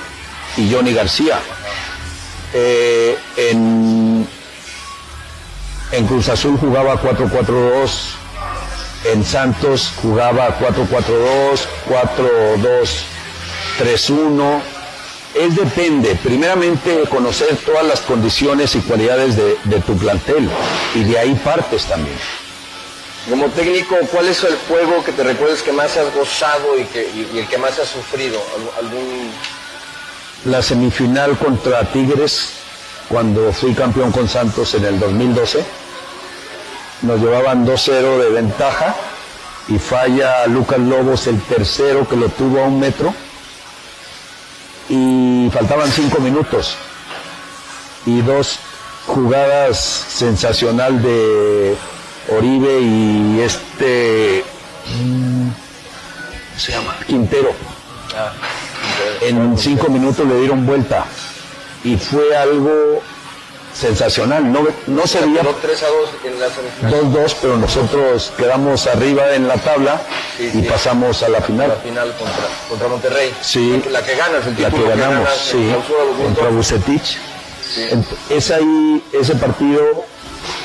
y 0.57 0.71
Johnny 0.73 0.93
García. 0.93 1.39
Eh, 2.53 3.17
en, 3.37 4.27
en 5.91 6.07
Cruz 6.07 6.29
Azul 6.29 6.57
jugaba 6.57 6.95
4-4-2. 7.01 7.89
En 9.13 9.23
Santos 9.23 9.93
jugaba 10.01 10.57
4-4-2, 10.59 11.67
4-2-3-1. 13.79 14.61
Es 15.39 15.55
depende, 15.55 16.15
primeramente 16.23 17.03
conocer 17.09 17.55
todas 17.65 17.85
las 17.85 18.01
condiciones 18.01 18.75
y 18.75 18.79
cualidades 18.79 19.35
de, 19.35 19.57
de 19.65 19.79
tu 19.81 19.95
plantel 19.97 20.49
y 20.95 21.03
de 21.03 21.19
ahí 21.19 21.35
partes 21.35 21.85
también. 21.85 22.17
como 23.29 23.45
técnico, 23.49 23.95
¿cuál 24.11 24.27
es 24.27 24.43
el 24.43 24.57
juego 24.67 25.03
que 25.03 25.11
te 25.11 25.23
recuerdes 25.23 25.61
que 25.61 25.71
más 25.73 25.95
has 25.97 26.13
gozado 26.15 26.77
y, 26.79 26.85
que, 26.85 27.03
y, 27.03 27.29
y 27.35 27.39
el 27.39 27.47
que 27.47 27.57
más 27.57 27.77
has 27.77 27.89
sufrido? 27.89 28.41
¿Algún- 28.55 28.71
¿Algún 28.79 29.31
La 30.45 30.61
semifinal 30.61 31.37
contra 31.37 31.83
Tigres, 31.91 32.49
cuando 33.09 33.51
fui 33.53 33.73
campeón 33.73 34.11
con 34.11 34.27
Santos 34.27 34.73
en 34.75 34.85
el 34.85 34.99
2012, 34.99 35.63
nos 37.03 37.19
llevaban 37.19 37.65
2-0 37.65 38.17
de 38.23 38.29
ventaja 38.29 38.95
y 39.67 39.77
falla 39.77 40.47
Lucas 40.47 40.79
Lobos 40.79 41.27
el 41.27 41.39
tercero 41.41 42.07
que 42.07 42.15
lo 42.15 42.29
tuvo 42.29 42.61
a 42.61 42.63
un 42.65 42.79
metro 42.79 43.13
y 44.89 45.49
faltaban 45.51 45.91
cinco 45.91 46.19
minutos 46.19 46.75
y 48.05 48.21
dos 48.21 48.59
jugadas 49.05 49.77
sensacional 49.79 51.01
de 51.01 51.75
Oribe 52.37 52.79
y 52.79 53.39
este 53.41 54.43
mm, 55.01 55.47
¿cómo 55.47 56.59
se 56.59 56.71
llama 56.71 56.95
Quintero. 57.05 57.51
En 59.21 59.57
cinco 59.57 59.89
minutos 59.89 60.25
le 60.27 60.39
dieron 60.39 60.65
vuelta 60.65 61.05
y 61.83 61.95
fue 61.97 62.35
algo 62.35 63.01
sensacional 63.79 64.51
no, 64.51 64.67
no 64.87 65.05
se 65.07 65.19
veía 65.21 65.41
quedó 65.41 65.55
3 65.61 65.83
a 65.83 65.87
2 65.87 66.09
en 66.25 66.39
la 66.39 66.47
semifinal? 66.49 66.93
2-2 67.13 67.35
pero 67.41 67.57
nosotros 67.57 68.33
quedamos 68.37 68.87
arriba 68.87 69.33
en 69.33 69.47
la 69.47 69.55
tabla 69.57 70.01
Sí, 70.37 70.45
y 70.53 70.61
sí. 70.61 70.61
pasamos 70.63 71.21
a 71.23 71.29
la 71.29 71.39
La 71.39 71.45
final 71.45 71.71
final 71.83 72.13
contra, 72.17 72.47
contra 72.69 72.87
Monterrey. 72.87 73.33
Sí. 73.41 73.83
La 73.91 74.03
que 74.03 74.15
ganas, 74.15 74.45
el 74.47 74.61
la 74.61 74.69
título 74.69 74.83
que 74.83 74.89
ganamos 74.89 75.23
ganas 75.25 75.37
sí 75.37 75.57
clausura 75.69 75.99
2012. 76.03 76.23
contra 76.23 76.49
Bucetich 76.49 77.17
Sí. 77.75 77.83
Es 78.29 78.49
ahí 78.51 79.03
ese 79.11 79.35
partido 79.35 79.83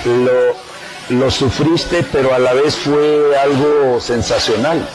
lo, 0.05 1.17
lo 1.19 1.31
sufriste 1.31 2.05
pero 2.13 2.33
a 2.35 2.39
la 2.39 2.53
vez 2.55 2.77
fue 2.77 3.37
algo 3.37 4.01
sensacional 4.01 4.89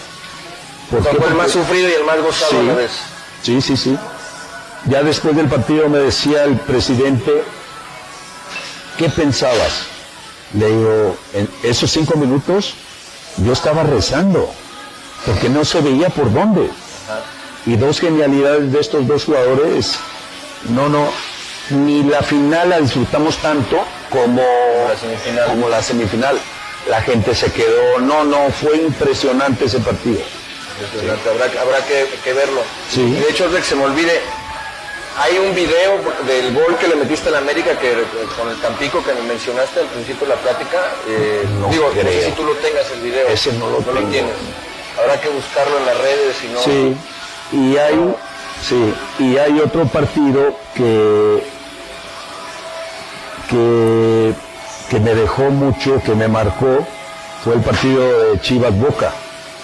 ¿Por 0.89 1.01
O 1.01 1.03
sea, 1.03 1.11
qué? 1.11 1.17
fue 1.17 1.27
el 1.27 1.33
más 1.35 1.51
sufrido 1.51 1.89
y 1.89 1.93
el 1.93 2.03
más 2.05 2.17
gozado 2.21 2.59
a 2.59 2.63
la 2.63 2.73
vez. 2.75 2.91
Sí, 3.43 3.61
sí, 3.61 3.75
sí. 3.75 3.97
Ya 4.85 5.03
después 5.03 5.35
del 5.35 5.47
partido 5.47 5.89
me 5.89 5.97
decía 5.99 6.45
el 6.45 6.55
presidente, 6.55 7.43
¿qué 8.97 9.09
pensabas? 9.09 9.83
Le 10.53 10.67
digo, 10.67 11.17
en 11.33 11.49
esos 11.63 11.91
cinco 11.91 12.17
minutos 12.17 12.73
yo 13.37 13.53
estaba 13.53 13.83
rezando, 13.83 14.49
porque 15.25 15.49
no 15.49 15.63
se 15.65 15.81
veía 15.81 16.09
por 16.09 16.31
dónde. 16.33 16.69
Y 17.65 17.75
dos 17.75 17.99
genialidades 17.99 18.71
de 18.71 18.79
estos 18.79 19.05
dos 19.07 19.25
jugadores, 19.25 19.95
no, 20.69 20.87
no, 20.89 21.09
ni 21.69 22.03
la 22.03 22.21
final 22.23 22.69
la 22.69 22.79
disfrutamos 22.79 23.37
tanto 23.37 23.77
como 24.09 24.41
la 24.87 24.97
semifinal. 24.97 25.45
Como 25.47 25.69
la 25.69 25.83
semifinal. 25.83 26.39
La 26.89 27.01
gente 27.01 27.35
se 27.35 27.51
quedó, 27.51 27.99
no, 27.99 28.23
no, 28.23 28.49
fue 28.51 28.77
impresionante 28.77 29.65
ese 29.65 29.79
partido. 29.79 30.21
Impresionante, 30.81 31.29
Habrá, 31.29 31.51
que- 31.51 31.59
habrá 31.59 31.85
que, 31.85 32.07
que 32.23 32.31
verlo. 32.33 32.61
Sí. 32.89 33.01
Y 33.01 33.11
de 33.19 33.29
hecho, 33.29 33.53
que 33.53 33.61
se 33.61 33.75
me 33.75 33.83
olvide, 33.83 34.21
hay 35.19 35.37
un 35.39 35.53
video 35.55 35.99
del 36.27 36.53
gol 36.53 36.77
que 36.77 36.87
le 36.87 36.95
metiste 36.95 37.29
a 37.29 37.31
la 37.31 37.37
América 37.39 37.77
que, 37.79 37.93
con 38.37 38.49
el 38.49 38.55
Tampico 38.61 39.03
que 39.03 39.13
me 39.13 39.21
mencionaste 39.21 39.79
al 39.79 39.87
principio 39.87 40.27
de 40.27 40.35
la 40.35 40.39
plática. 40.41 40.77
eh, 41.07 41.43
No 41.59 41.67
digo, 41.69 41.87
no 41.89 41.93
sé 41.95 42.01
creo. 42.01 42.25
si 42.25 42.31
tú 42.33 42.43
lo 42.43 42.53
tengas 42.55 42.89
el 42.91 43.01
video. 43.01 43.27
Ese 43.27 43.53
no 43.53 43.69
lo 43.69 43.77
tengo. 43.79 44.07
tienes. 44.09 44.33
Habrá 44.99 45.19
que 45.19 45.29
buscarlo 45.29 45.77
en 45.79 45.85
las 45.85 45.97
redes 45.97 46.35
y 46.43 46.47
no. 46.53 46.59
Sí, 46.61 46.95
y 47.51 47.77
hay, 47.77 48.15
sí, 48.67 48.93
y 49.19 49.37
hay 49.37 49.59
otro 49.59 49.85
partido 49.85 50.55
que, 50.75 51.43
que, 53.49 54.33
que 54.89 54.99
me 54.99 55.13
dejó 55.15 55.43
mucho, 55.43 56.01
que 56.03 56.13
me 56.15 56.27
marcó, 56.27 56.85
fue 57.43 57.55
el 57.55 57.61
partido 57.61 58.31
de 58.33 58.41
Chivas 58.41 58.77
Boca, 58.77 59.11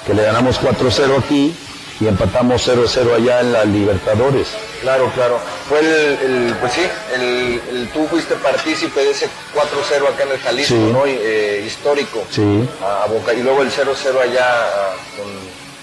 que 0.06 0.14
le 0.14 0.24
ganamos 0.24 0.60
4-0 0.62 1.18
aquí 1.20 1.56
y 2.04 2.08
empatamos 2.08 2.68
0-0 2.68 3.16
allá 3.16 3.40
en 3.42 3.54
la 3.54 3.64
Libertadores. 3.66 4.48
Claro, 4.82 5.10
claro. 5.16 5.40
Fue 5.70 5.80
el, 5.80 5.86
el- 5.88 6.56
pues 6.60 6.74
sí, 6.74 6.82
el, 7.16 7.62
el- 7.70 7.90
tú 7.94 8.06
fuiste 8.08 8.36
partícipe 8.36 9.00
de 9.00 9.12
ese 9.12 9.28
4-0 9.56 10.08
acá 10.14 10.24
en 10.24 10.32
el 10.32 10.40
Jalisco, 10.40 10.74
Sí. 10.76 10.90
¿no? 10.92 11.04
Eh, 11.06 11.64
histórico. 11.66 12.24
Sí. 12.30 12.68
A, 12.84 13.04
a 13.04 13.08
Boca. 13.08 13.34
Y 13.34 13.42
luego 13.42 13.62
el 13.62 13.72
0-0 13.72 14.20
allá 14.22 14.46
ah, 14.46 14.94
con, 15.18 15.28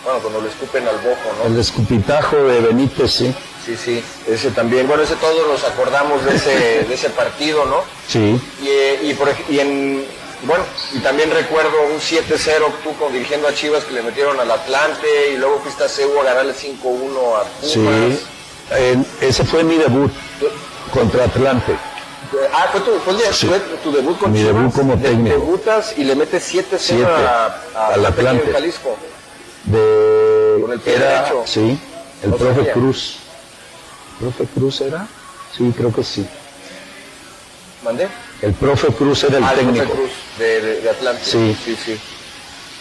bueno, 0.05 0.21
cuando 0.21 0.41
le 0.43 0.49
escupen 0.49 0.87
al 0.87 0.97
Bojo, 0.99 1.33
¿no? 1.43 1.47
El 1.55 1.59
escupitajo 1.59 2.37
de 2.37 2.61
Benítez, 2.61 3.11
sí. 3.13 3.35
Sí, 3.65 3.77
sí, 3.77 4.03
ese 4.27 4.51
también. 4.51 4.89
Bueno, 4.89 5.03
ese 5.03 5.17
todos 5.17 5.47
nos 5.47 5.63
acordamos 5.65 6.25
de 6.25 6.35
ese, 6.37 6.85
de 6.89 6.95
ese 6.95 7.11
partido, 7.11 7.65
¿no? 7.67 7.83
Sí, 8.09 8.41
Y, 8.63 8.69
eh, 8.69 8.99
y, 9.03 9.15
por, 9.15 9.29
y 9.49 9.61
en, 9.61 10.05
bueno, 10.45 10.65
y 10.93 10.99
también 11.01 11.31
recuerdo 11.31 11.71
un 11.93 12.01
7-0 12.01 12.73
tú 12.83 12.95
con, 12.97 13.13
dirigiendo 13.13 13.47
a 13.49 13.55
Chivas 13.55 13.85
que 13.85 13.93
le 13.93 14.03
metieron 14.03 14.39
al 14.41 14.51
Atlante 14.51 15.31
y 15.33 15.37
luego 15.37 15.61
fuiste 15.61 15.85
a 15.85 15.89
CEU 15.89 16.19
a 16.21 16.25
ganarle 16.25 16.55
5-1 16.55 17.37
a 17.37 17.45
Pumas. 17.45 18.19
sí. 18.19 18.21
Ese 19.21 19.45
fue 19.45 19.65
mi 19.65 19.77
debut 19.77 20.11
contra 20.93 21.25
Atlante. 21.25 21.77
Ah, 22.55 22.69
fue 22.71 22.81
tu, 22.83 22.93
fue 23.01 23.15
de- 23.15 23.33
Sí. 23.33 23.51
tu 23.83 23.91
debut 23.91 24.17
con 24.19 24.31
Mi 24.33 24.39
Chivas. 24.39 24.55
debut 24.55 24.73
como 24.73 24.97
De- 24.97 25.09
técnico. 25.09 25.35
Debutas 25.37 25.95
y 25.99 26.05
le 26.05 26.15
metes 26.15 26.45
7-0 26.45 26.79
Siete. 26.79 27.05
a, 27.05 27.61
a 27.75 27.87
Al 27.95 28.07
Atlante. 28.07 28.47
en 28.47 28.53
Jalisco. 28.53 28.97
de 29.65 30.59
Con 30.63 30.73
el 30.73 30.81
pie 30.81 30.95
era 30.95 31.23
derecho. 31.23 31.43
sí 31.47 31.79
el 32.23 32.31
No 32.31 32.37
profe 32.37 32.55
sabía. 32.61 32.73
Cruz 32.73 33.17
profe 34.21 34.45
Cruz 34.55 34.81
era 34.81 35.07
sí 35.57 35.73
creo 35.77 35.93
que 35.93 36.03
sí 36.05 36.27
¿Mandé? 37.83 38.09
El 38.43 38.53
profe 38.55 38.89
Cruz 38.89 39.25
era 39.25 39.39
el 39.39 39.45
Ah, 39.45 39.51
el 39.53 39.59
técnico 39.61 39.85
Profe 39.85 39.99
Cruz 40.01 40.11
de, 40.39 40.61
de, 40.61 40.81
de 40.81 40.91
Atlante. 40.91 41.23
Sí. 41.25 41.57
sí, 41.65 41.77
sí. 41.85 42.01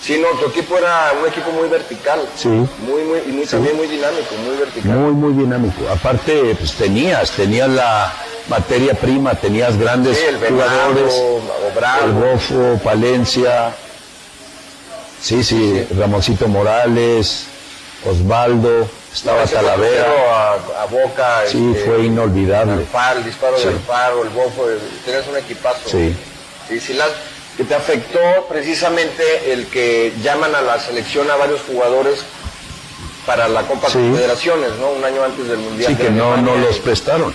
Sí, 0.02 0.18
no, 0.22 0.30
tu 0.40 0.50
equipo 0.50 0.78
era 0.78 1.12
un 1.22 1.28
equipo 1.28 1.52
muy 1.52 1.68
vertical. 1.68 2.22
Sí. 2.38 2.48
Muy, 2.48 3.04
muy, 3.04 3.20
y 3.28 3.32
muy, 3.34 3.46
también 3.46 3.76
muy 3.76 3.88
dinámico, 3.88 4.34
muy 4.46 4.56
vertical. 4.58 4.92
muy 4.92 5.12
muy 5.12 5.34
dinámico 5.44 5.90
aparte 5.92 6.56
pues 6.58 6.74
tenías 6.74 7.32
tenías 7.32 7.68
la 7.70 8.14
materia 8.48 8.94
prima 8.94 9.36
tenías 9.36 9.78
grandes 9.78 10.18
Sí, 10.18 10.24
el 10.26 10.38
jugadores 10.38 11.14
Bravo. 11.76 12.06
el 12.06 12.12
Bofo 12.14 12.80
Palencia 12.84 13.76
sí, 15.22 15.44
sí 15.44 15.86
Ramoncito 15.98 16.48
Morales 16.48 17.48
Osvaldo 18.06 18.88
estaba 19.14 19.44
Talavera 19.46 20.06
A, 20.32 20.84
a 20.84 20.86
Boca. 20.86 21.42
sí 21.48 21.72
este, 21.76 21.86
fue 21.86 22.06
inolvidable 22.06 22.74
El 22.74 23.18
el 23.18 23.24
disparo 23.26 23.58
Sí. 23.58 23.66
del 23.68 23.80
Faro, 23.80 24.24
el 24.24 24.30
Bofo, 24.30 24.66
tenías 25.06 25.28
un 25.28 25.38
equipazo. 25.38 25.90
Sí. 25.90 26.16
Y 26.70 26.80
si 26.80 26.94
las 26.94 27.10
que 27.58 27.64
te 27.64 27.76
afectó 27.76 28.20
precisamente 28.48 29.52
el 29.52 29.68
que 29.68 30.14
llaman 30.22 30.54
a 30.56 30.62
la 30.62 30.80
selección 30.80 31.30
a 31.30 31.36
varios 31.36 31.62
jugadores 31.62 32.20
para 33.26 33.48
la 33.48 33.64
Copa 33.64 33.88
Sí. 33.88 33.94
Confederaciones, 33.98 34.72
¿no? 34.80 34.90
Un 34.92 35.04
año 35.04 35.24
antes 35.24 35.48
del 35.48 35.58
Mundial. 35.58 35.92
sí 35.92 35.98
que 36.02 36.10
no 36.10 36.38
no 36.38 36.56
los 36.56 36.78
prestaron 36.80 37.34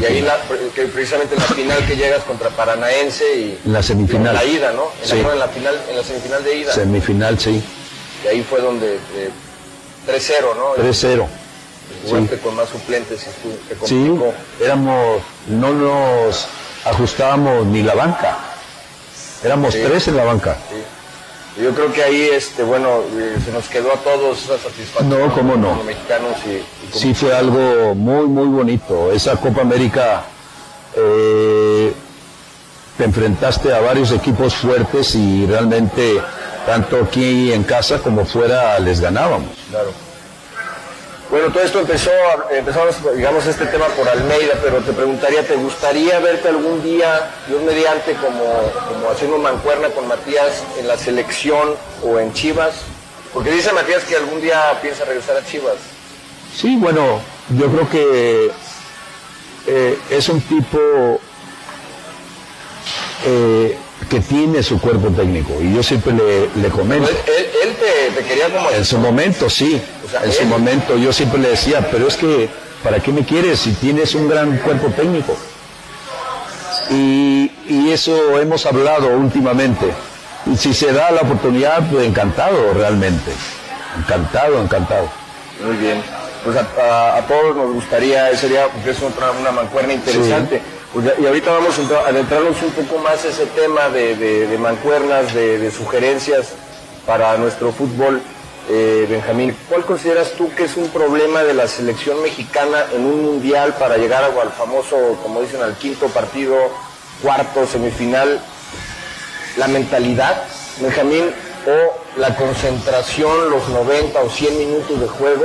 Y 0.00 0.04
ahí 0.04 0.20
la- 0.20 0.38
que 0.74 0.82
precisamente 0.86 1.34
en 1.34 1.40
la 1.40 1.46
final 1.48 1.86
que 1.86 1.96
llegas 1.96 2.22
contra 2.24 2.50
Paranaense 2.50 3.24
y 3.34 3.58
En 3.64 3.72
la 3.72 3.82
semifinal. 3.82 4.28
en 4.28 4.34
la 4.34 4.44
ida, 4.44 4.72
¿no? 4.72 4.90
En, 5.02 5.08
Sí. 5.08 5.22
la, 5.22 5.32
en 5.32 5.38
la 5.38 5.48
final, 5.48 5.80
en 5.88 5.96
la 5.96 6.04
semifinal 6.04 6.44
de 6.44 6.54
ida. 6.56 6.72
Semifinal, 6.74 7.38
sí. 7.38 7.62
Y 8.24 8.26
ahí 8.28 8.42
fue 8.48 8.60
donde 8.60 8.94
eh, 8.96 9.30
3-0, 10.08 10.56
¿no? 10.56 10.82
3-0. 10.82 11.26
Jugaste 12.08 12.38
con 12.38 12.54
más 12.56 12.68
suplentes 12.68 13.20
y 13.22 13.48
tú 13.48 13.58
te 13.80 13.86
Sí, 13.86 14.10
éramos, 14.62 15.20
no 15.48 15.72
nos 15.72 16.46
ajustábamos 16.84 17.66
ni 17.66 17.82
la 17.82 17.94
banca. 17.94 18.38
Éramos 19.44 19.74
Sí. 19.74 19.80
tres 19.86 20.08
en 20.08 20.16
la 20.16 20.24
banca. 20.24 20.56
Sí. 20.70 21.62
Yo 21.62 21.74
creo 21.74 21.92
que 21.92 22.02
ahí, 22.04 22.28
este, 22.32 22.62
bueno, 22.62 23.00
eh, 23.18 23.36
se 23.44 23.50
nos 23.50 23.68
quedó 23.68 23.92
a 23.92 23.96
todos 23.96 24.38
esa 24.44 24.58
satisfacción. 24.58 25.08
No, 25.08 25.34
cómo 25.34 25.56
no. 25.56 25.70
Como 25.70 25.84
mexicanos 25.84 26.36
y, 26.46 26.96
Sí, 26.96 27.14
fue 27.14 27.34
algo 27.34 27.94
muy, 27.94 28.26
muy 28.26 28.46
bonito. 28.46 29.10
Esa 29.12 29.36
Copa 29.36 29.62
América, 29.62 30.22
eh, 30.94 31.92
te 32.96 33.04
enfrentaste 33.04 33.72
a 33.74 33.80
varios 33.80 34.12
equipos 34.12 34.54
fuertes 34.54 35.14
y 35.16 35.46
realmente, 35.46 36.20
tanto 36.68 37.02
aquí 37.02 37.50
en 37.50 37.64
casa 37.64 37.98
como 37.98 38.26
fuera, 38.26 38.78
les 38.78 39.00
ganábamos. 39.00 39.48
Claro. 39.70 39.90
Bueno, 41.30 41.50
todo 41.50 41.62
esto 41.62 41.80
empezó, 41.80 42.10
empezamos, 42.50 42.94
digamos, 43.16 43.46
este 43.46 43.64
tema 43.64 43.86
por 43.86 44.06
Almeida, 44.06 44.52
pero 44.62 44.76
te 44.80 44.92
preguntaría, 44.92 45.46
¿te 45.46 45.56
gustaría 45.56 46.18
verte 46.18 46.48
algún 46.48 46.82
día, 46.82 47.30
Dios 47.46 47.62
mediante, 47.62 48.12
como, 48.16 48.44
como 48.86 49.10
haciendo 49.10 49.38
mancuerna 49.38 49.88
con 49.88 50.08
Matías 50.08 50.62
en 50.78 50.86
la 50.86 50.98
selección 50.98 51.74
o 52.04 52.18
en 52.18 52.34
Chivas? 52.34 52.74
Porque 53.32 53.50
dice 53.50 53.72
Matías 53.72 54.04
que 54.04 54.16
algún 54.16 54.42
día 54.42 54.78
piensa 54.82 55.06
regresar 55.06 55.38
a 55.38 55.46
Chivas. 55.46 55.76
Sí, 56.54 56.76
bueno, 56.76 57.18
yo 57.48 57.66
creo 57.72 57.88
que 57.88 58.50
eh, 59.66 59.98
es 60.10 60.28
un 60.28 60.42
tipo 60.42 61.18
eh, 63.24 63.78
que 64.08 64.20
tiene 64.20 64.62
su 64.62 64.80
cuerpo 64.80 65.08
técnico 65.08 65.52
y 65.60 65.74
yo 65.74 65.82
siempre 65.82 66.12
le, 66.12 66.48
le 66.60 66.68
comento. 66.68 67.08
Él, 67.08 67.16
él 67.64 67.76
te, 67.76 68.20
te 68.22 68.26
quería 68.28 68.46
como... 68.48 68.70
En 68.70 68.84
su 68.84 68.98
momento, 68.98 69.50
sí. 69.50 69.80
O 70.06 70.10
sea, 70.10 70.24
en 70.24 70.32
su 70.32 70.44
momento 70.44 70.96
yo 70.96 71.12
siempre 71.12 71.38
le 71.40 71.50
decía, 71.50 71.86
pero 71.90 72.08
es 72.08 72.16
que, 72.16 72.48
¿para 72.82 73.00
qué 73.00 73.12
me 73.12 73.24
quieres 73.24 73.60
si 73.60 73.72
tienes 73.72 74.14
un 74.14 74.28
gran 74.28 74.56
cuerpo 74.58 74.88
técnico? 74.96 75.36
Y, 76.90 77.50
y 77.68 77.90
eso 77.92 78.40
hemos 78.40 78.64
hablado 78.66 79.08
últimamente. 79.16 79.86
Y 80.46 80.56
si 80.56 80.72
se 80.72 80.92
da 80.92 81.10
la 81.10 81.20
oportunidad, 81.22 81.82
pues 81.90 82.06
encantado 82.06 82.72
realmente. 82.72 83.30
Encantado, 83.98 84.62
encantado. 84.62 85.08
Muy 85.64 85.76
bien. 85.76 86.02
Pues 86.44 86.56
a, 86.56 86.60
a- 86.80 87.16
a 87.18 87.26
todos 87.26 87.56
nos 87.56 87.72
gustaría, 87.74 88.34
sería, 88.36 88.68
porque 88.68 88.90
es 88.90 89.02
otra, 89.02 89.32
una 89.32 89.50
mancuerna 89.50 89.92
interesante. 89.92 90.62
Pues 90.64 90.77
y 91.20 91.26
ahorita 91.26 91.52
vamos 91.52 91.78
a 91.78 91.82
entrar- 91.82 92.04
a 92.06 92.08
adentrarnos 92.08 92.56
un 92.62 92.70
poco 92.72 92.98
más 93.02 93.24
ese 93.24 93.46
tema 93.46 93.88
de, 93.90 94.16
de- 94.16 94.58
mancuernas, 94.58 95.34
de, 95.34 95.70
sugerencias 95.70 96.48
para 97.06 97.36
nuestro 97.36 97.72
fútbol. 97.72 98.20
Eh, 98.70 99.06
Benjamín, 99.08 99.56
¿cuál 99.68 99.84
consideras 99.84 100.32
tú 100.32 100.50
que 100.54 100.64
es 100.64 100.76
un 100.76 100.88
problema 100.90 101.42
de 101.42 101.54
la 101.54 101.66
selección 101.68 102.20
mexicana 102.22 102.84
en 102.94 103.04
un 103.06 103.22
mundial 103.24 103.74
para 103.78 103.96
llegar 103.96 104.24
al 104.24 104.52
famoso, 104.52 104.96
como 105.22 105.40
dicen, 105.40 105.62
al 105.62 105.74
quinto 105.76 106.08
partido, 106.08 106.54
cuarto, 107.22 107.66
semifinal? 107.66 108.40
la 109.56 109.66
mentalidad, 109.66 110.44
Benjamín, 110.80 111.24
o 111.66 112.18
la 112.20 112.36
concentración, 112.36 113.50
los 113.50 113.68
90 113.70 114.20
o 114.20 114.30
100 114.30 114.56
minutos 114.58 115.00
de 115.00 115.08
juego, 115.08 115.44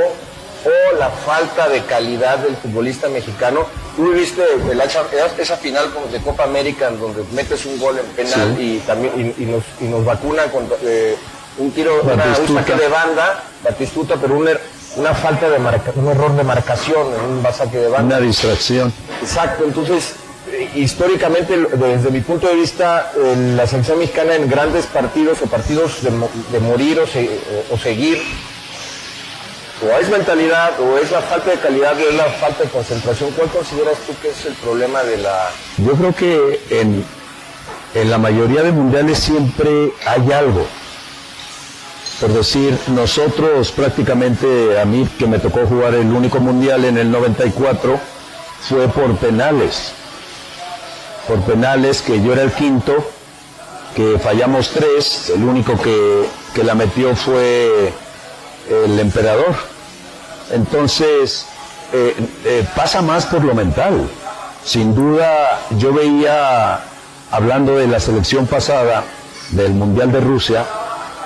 o 0.65 0.95
la 0.97 1.10
falta 1.10 1.67
de 1.69 1.82
calidad 1.86 2.38
del 2.39 2.56
futbolista 2.58 3.10
mexicano. 3.10 3.65
Tú 3.95 4.12
viste 4.12 4.41
el 4.71 4.82
esa 4.82 5.58
final 5.58 5.91
como 5.93 6.08
de 6.08 6.19
Copa 6.19 6.43
América 6.45 6.88
en 6.88 6.99
donde 6.99 7.23
metes 7.32 7.65
un 7.65 7.79
gol 7.79 7.97
en 7.99 8.06
penal 8.15 8.60
y 8.60 8.79
también 8.79 9.36
y, 9.38 9.43
y 9.43 9.45
nos, 9.45 9.63
y 9.79 9.84
nos 9.86 10.03
vacunan 10.03 10.49
con 10.49 10.67
eh, 10.84 11.15
un 11.60 11.71
tiro, 11.71 12.01
una- 12.01 12.13
un 12.13 12.56
saque 12.56 12.73
de 12.75 12.88
banda, 12.88 13.43
Batistuta, 13.63 14.15
pero 14.19 14.36
un 14.36 14.47
er- 14.47 14.60
una 14.95 15.13
falta 15.13 15.49
de 15.49 15.60
marca, 15.60 15.91
un 15.95 16.08
error 16.08 16.36
de 16.36 16.43
marcación 16.43 17.08
en 17.13 17.21
un 17.38 17.43
saque 17.53 17.77
de 17.77 17.88
banda. 17.89 18.17
Una 18.17 18.25
distracción. 18.25 18.91
Exacto, 19.21 19.63
entonces 19.63 20.13
eh, 20.51 20.69
históricamente 20.75 21.56
desde 21.58 22.10
mi 22.10 22.21
punto 22.21 22.47
de 22.47 22.56
vista 22.56 23.12
eh, 23.15 23.53
la 23.56 23.67
selección 23.67 23.99
mexicana 23.99 24.36
en 24.36 24.49
grandes 24.49 24.86
partidos 24.88 25.38
o 25.43 25.45
partidos 25.45 26.01
de, 26.03 26.10
mo- 26.12 26.29
de 26.51 26.60
morir 26.60 26.99
o, 26.99 27.06
se- 27.08 27.29
o 27.71 27.77
seguir 27.77 28.21
o 29.84 30.00
es 30.00 30.10
mentalidad 30.10 30.80
o 30.80 30.98
es 30.98 31.12
la 31.12 31.22
falta 31.22 31.52
de 31.52 31.58
calidad 31.58 31.96
o 31.98 32.10
es 32.10 32.15
la 32.15 32.26
falta 32.26 32.63
de 32.63 32.69
concentración. 32.69 33.32
¿Cuál 33.32 33.50
consideras 33.50 33.98
tú 34.08 34.13
que 34.22 34.30
es 34.30 34.46
el 34.46 34.54
problema 34.54 35.04
de 35.04 35.17
la... 35.17 35.50
Yo 35.78 35.93
creo 35.93 36.15
que 36.15 36.62
en, 36.69 37.06
en 37.93 38.10
la 38.10 38.17
mayoría 38.17 38.63
de 38.63 38.72
mundiales 38.72 39.19
siempre 39.19 39.91
hay 40.06 40.32
algo. 40.32 40.65
Por 42.22 42.32
decir, 42.32 42.78
nosotros 42.88 43.72
prácticamente, 43.72 44.80
a 44.80 44.86
mí 44.86 45.08
que 45.17 45.28
me 45.28 45.39
tocó 45.39 45.65
jugar 45.67 45.93
el 45.96 46.08
único 46.13 46.39
mundial 46.39 46.86
en 46.86 46.98
el 46.98 47.12
94, 47.12 48.00
fue 48.62 48.88
por 48.88 49.17
penales. 49.17 49.91
Por 51.28 51.41
penales, 51.41 52.02
que 52.02 52.22
yo 52.22 52.34
era 52.34 52.43
el 52.43 52.52
quinto, 52.52 52.93
que 53.96 54.17
fallamos 54.19 54.69
tres, 54.69 55.32
el 55.36 55.43
único 55.43 55.80
que, 55.82 56.26
que 56.54 56.63
la 56.63 56.76
metió 56.76 57.15
fue 57.15 57.91
el 58.69 59.00
emperador. 59.00 59.72
Entonces, 60.51 61.45
eh, 61.91 62.15
eh, 62.45 62.67
pasa 62.75 63.03
más 63.03 63.27
por 63.27 63.43
lo 63.43 63.53
mental. 63.53 64.10
Sin 64.63 64.95
duda, 64.95 65.62
yo 65.77 65.93
veía, 65.93 66.79
hablando 67.29 67.75
de 67.75 67.88
la 67.88 67.99
selección 67.99 68.47
pasada, 68.47 69.03
del 69.51 69.73
Mundial 69.73 70.12
de 70.12 70.19
Rusia, 70.19 70.65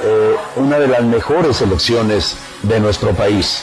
eh, 0.03 0.36
una 0.58 0.77
de 0.80 0.88
las 0.88 1.03
mejores 1.03 1.58
selecciones 1.58 2.36
de 2.63 2.80
nuestro 2.82 3.12
país. 3.12 3.62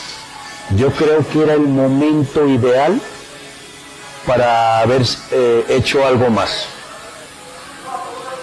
Yo 0.75 0.89
creo 0.91 1.27
que 1.27 1.43
era 1.43 1.53
el 1.53 1.67
momento 1.67 2.47
ideal 2.47 2.99
para 4.25 4.79
haber 4.79 5.03
hecho 5.69 6.03
algo 6.03 6.31
más. 6.31 6.65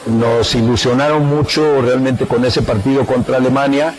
Nos 0.06 0.54
ilusionaron 0.54 1.26
mucho 1.26 1.82
realmente 1.82 2.26
con 2.26 2.44
ese 2.44 2.62
partido 2.62 3.04
contra 3.04 3.38
Alemania. 3.38 3.92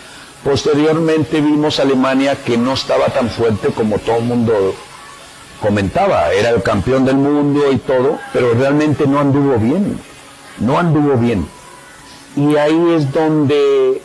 Posteriormente 0.43 1.39
vimos 1.39 1.79
Alemania 1.79 2.35
que 2.35 2.57
no 2.57 2.73
estaba 2.73 3.07
tan 3.07 3.29
fuerte 3.29 3.69
como 3.69 3.97
todo 3.99 4.17
el 4.17 4.23
mundo 4.23 4.75
comentaba. 5.61 6.31
Era 6.33 6.49
el 6.49 6.61
campeón 6.61 7.05
del 7.05 7.15
mundo 7.15 7.71
y 7.71 7.77
todo, 7.77 8.19
pero 8.33 8.53
realmente 8.53 9.07
no 9.07 9.19
anduvo 9.19 9.57
bien. 9.57 9.99
No 10.59 10.77
anduvo 10.77 11.17
bien. 11.17 11.47
Y 12.35 12.55
ahí 12.57 12.93
es 12.95 13.11
donde 13.11 14.01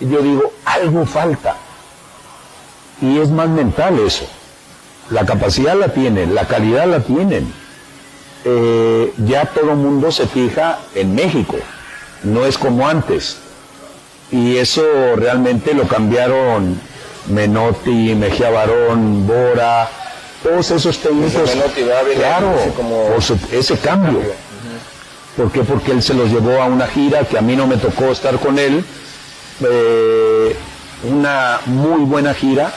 yo 0.00 0.20
digo, 0.22 0.52
algo 0.64 1.06
falta. 1.06 1.56
Y 3.00 3.18
es 3.18 3.30
más 3.30 3.48
mental 3.48 3.98
eso. 3.98 4.26
La 5.10 5.24
capacidad 5.24 5.76
la 5.76 5.88
tienen, 5.88 6.34
la 6.34 6.46
calidad 6.46 6.86
la 6.86 7.00
tienen. 7.00 7.52
Eh, 8.44 9.12
ya 9.18 9.46
todo 9.46 9.72
el 9.72 9.76
mundo 9.76 10.10
se 10.12 10.26
fija 10.26 10.78
en 10.94 11.14
México, 11.14 11.56
no 12.22 12.44
es 12.44 12.56
como 12.58 12.86
antes. 12.86 13.38
Y 14.32 14.56
eso 14.56 14.82
realmente 15.16 15.72
lo 15.74 15.84
cambiaron 15.86 16.78
Menotti, 17.28 18.14
Mejía 18.14 18.50
Barón, 18.50 19.26
Bora, 19.26 19.88
todos 20.42 20.70
esos 20.72 20.98
técnicos. 20.98 21.54
Menotti, 21.54 21.82
Claro, 22.16 22.54
como- 22.76 23.08
por 23.08 23.22
su- 23.22 23.38
ese 23.52 23.76
cambio. 23.78 24.20
¿Por 25.36 25.50
qué? 25.52 25.62
Porque 25.62 25.92
él 25.92 26.02
se 26.02 26.14
los 26.14 26.30
llevó 26.30 26.60
a 26.62 26.64
una 26.66 26.86
gira 26.86 27.20
que 27.24 27.36
a 27.38 27.42
mí 27.42 27.54
no 27.56 27.66
me 27.66 27.76
tocó 27.76 28.06
estar 28.06 28.38
con 28.38 28.58
él, 28.58 28.82
eh, 29.68 30.56
una 31.04 31.60
muy 31.66 32.04
buena 32.04 32.32
gira, 32.34 32.72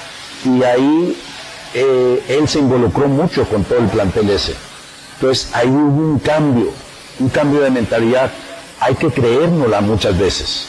y 0.45 0.63
ahí 0.63 1.17
eh, 1.73 2.23
él 2.29 2.47
se 2.49 2.59
involucró 2.59 3.07
mucho 3.07 3.45
con 3.45 3.63
todo 3.63 3.79
el 3.79 3.85
plantel 3.87 4.29
ese. 4.31 4.55
Entonces 5.15 5.49
ahí 5.53 5.67
hubo 5.67 6.01
un 6.13 6.19
cambio, 6.19 6.71
un 7.19 7.29
cambio 7.29 7.61
de 7.61 7.69
mentalidad. 7.69 8.31
Hay 8.79 8.95
que 8.95 9.09
creérnosla 9.09 9.81
muchas 9.81 10.17
veces. 10.17 10.65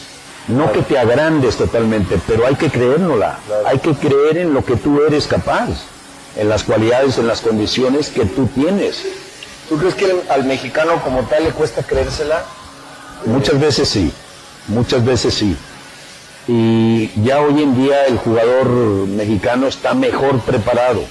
No 0.51 0.73
que 0.73 0.83
te 0.83 0.99
agrandes 0.99 1.57
totalmente, 1.57 2.19
pero 2.27 2.47
hay 2.47 2.57
que 2.57 2.71
creérnosla. 2.71 3.39
Hay 3.67 3.79
que 3.79 3.95
creer 3.95 4.39
en 4.39 4.53
lo 4.53 4.65
que 4.65 4.77
tú 4.77 5.03
eres 5.03 5.27
capaz, 5.27 5.69
en 6.37 6.49
las 6.49 6.65
cualidades, 6.65 7.19
en 7.19 7.27
las 7.27 7.41
condiciones 7.41 8.09
que 8.09 8.25
tú 8.25 8.47
tienes. 8.49 9.05
¿Tú 9.69 9.79
crees 9.79 9.95
que 9.95 10.23
al 10.29 10.45
mexicano 10.45 11.01
como 11.05 11.23
tal 11.23 11.45
le 11.45 11.51
cuesta 11.51 11.83
creérsela? 11.83 12.45
Muchas 13.27 13.61
veces 13.61 13.89
sí, 13.89 14.13
muchas 14.67 15.05
veces 15.05 15.35
sí. 15.35 15.57
Y 16.49 17.11
ya 17.23 17.41
hoy 17.41 17.63
en 17.63 17.77
día 17.77 18.07
el 18.07 18.19
jugador 18.19 18.67
mexicano 18.67 19.69
está 19.69 19.95
mejor 19.95 20.41
preparado. 20.41 21.05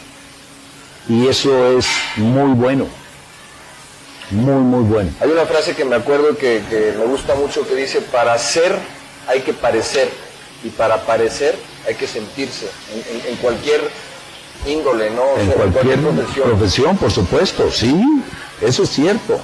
Y 1.07 1.27
eso 1.27 1.77
es 1.77 1.87
muy 2.17 2.53
bueno. 2.53 2.87
Muy, 4.31 4.61
muy 4.61 4.83
bueno. 4.83 5.11
Hay 5.21 5.31
una 5.31 5.45
frase 5.45 5.75
que 5.75 5.85
me 5.85 5.95
acuerdo 5.95 6.37
que, 6.37 6.61
que 6.69 6.93
me 6.97 7.05
gusta 7.05 7.35
mucho 7.35 7.67
que 7.67 7.75
dice, 7.75 8.01
para 8.01 8.37
ser 8.37 8.77
hay 9.29 9.41
que 9.41 9.53
parecer 9.53 10.09
y 10.63 10.69
para 10.69 10.97
parecer 11.05 11.55
hay 11.87 11.95
que 11.95 12.07
sentirse 12.07 12.67
en, 12.93 13.15
en- 13.19 13.25
en 13.27 13.35
cualquier 13.37 13.81
índole, 14.67 15.09
¿no? 15.11 15.21
O 15.23 15.39
En 15.39 15.47
cualquier 15.51 15.99
profesión. 15.99 16.49
profesión, 16.49 16.97
por 16.97 17.11
supuesto, 17.11 17.71
sí, 17.71 17.95
eso 18.61 18.83
es 18.83 18.89
cierto. 18.89 19.39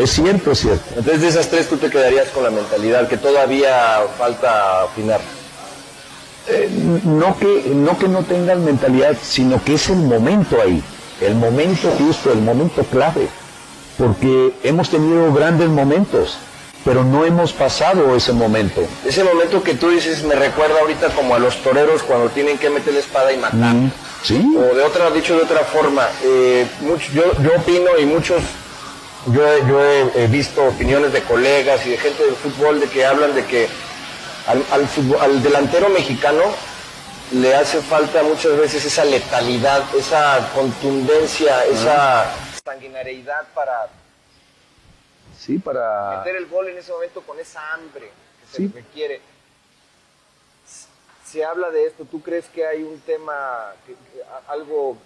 Es 0.00 0.10
cierto, 0.12 0.52
es 0.52 0.60
cierto. 0.60 0.84
Entonces 0.96 1.20
de 1.20 1.28
esas 1.28 1.48
tres 1.48 1.68
tú 1.68 1.76
te 1.76 1.90
quedarías 1.90 2.28
con 2.28 2.44
la 2.44 2.50
mentalidad, 2.50 3.08
que 3.08 3.16
todavía 3.16 3.98
falta 4.16 4.84
afinar. 4.84 5.20
Eh, 6.48 6.68
no 7.04 7.36
que, 7.38 7.64
no 7.74 7.98
que 7.98 8.08
no 8.08 8.22
tengan 8.22 8.64
mentalidad, 8.64 9.16
sino 9.22 9.62
que 9.62 9.74
es 9.74 9.88
el 9.90 9.96
momento 9.96 10.56
ahí, 10.62 10.82
el 11.20 11.34
momento 11.34 11.90
justo, 11.98 12.32
el 12.32 12.38
momento 12.40 12.82
clave, 12.84 13.28
porque 13.98 14.54
hemos 14.62 14.88
tenido 14.90 15.32
grandes 15.34 15.68
momentos 15.68 16.38
pero 16.84 17.04
no 17.04 17.24
hemos 17.24 17.52
pasado 17.52 18.14
ese 18.16 18.32
momento. 18.32 18.82
Ese 19.04 19.22
momento 19.24 19.62
que 19.62 19.74
tú 19.74 19.90
dices 19.90 20.22
me 20.24 20.34
recuerda 20.34 20.80
ahorita 20.80 21.08
como 21.08 21.34
a 21.34 21.38
los 21.38 21.56
toreros 21.62 22.02
cuando 22.02 22.28
tienen 22.30 22.56
que 22.58 22.70
meter 22.70 22.94
la 22.94 23.00
espada 23.00 23.32
y 23.32 23.36
matar. 23.36 23.74
Mm, 23.74 23.92
sí. 24.22 24.54
O 24.56 24.74
de 24.74 24.82
otra, 24.82 25.10
dicho 25.10 25.36
de 25.36 25.42
otra 25.42 25.60
forma, 25.60 26.08
eh, 26.24 26.66
mucho- 26.80 27.10
yo, 27.12 27.24
yo 27.42 27.50
opino 27.56 27.98
y 27.98 28.06
muchos, 28.06 28.42
yo, 29.26 29.46
he- 29.46 29.60
yo 29.68 29.84
he, 29.84 30.24
he 30.24 30.26
visto 30.28 30.64
opiniones 30.64 31.12
de 31.12 31.22
colegas 31.22 31.84
y 31.86 31.90
de 31.90 31.98
gente 31.98 32.24
del 32.24 32.34
fútbol 32.34 32.80
de 32.80 32.86
que 32.88 33.04
hablan 33.04 33.34
de 33.34 33.44
que 33.44 33.68
al, 34.46 34.64
al 34.72 34.88
fútbol- 34.88 35.20
al 35.20 35.42
delantero 35.42 35.88
mexicano 35.90 36.42
le 37.32 37.54
hace 37.54 37.80
falta 37.82 38.22
muchas 38.22 38.56
veces 38.56 38.84
esa 38.84 39.04
letalidad, 39.04 39.82
esa 39.96 40.48
contundencia, 40.54 41.64
esa 41.66 42.24
sanguinariedad 42.64 43.42
para 43.54 43.86
Sí, 45.50 45.58
para... 45.58 46.18
meter 46.18 46.36
el 46.36 46.46
gol 46.46 46.68
en 46.68 46.78
ese 46.78 46.92
momento 46.92 47.22
con 47.22 47.38
esa 47.40 47.74
hambre 47.74 48.08
que 48.52 48.56
se 48.56 48.68
requiere. 48.72 49.20
Se 51.24 51.44
habla 51.44 51.70
de 51.70 51.86
esto, 51.86 52.04
¿tú 52.04 52.20
crees 52.22 52.46
que 52.46 52.64
hay 52.66 52.82
un 52.84 53.00
tema, 53.00 53.72
que- 53.86 53.94
que- 53.94 54.22
a- 54.22 54.52
algo, 54.52 54.96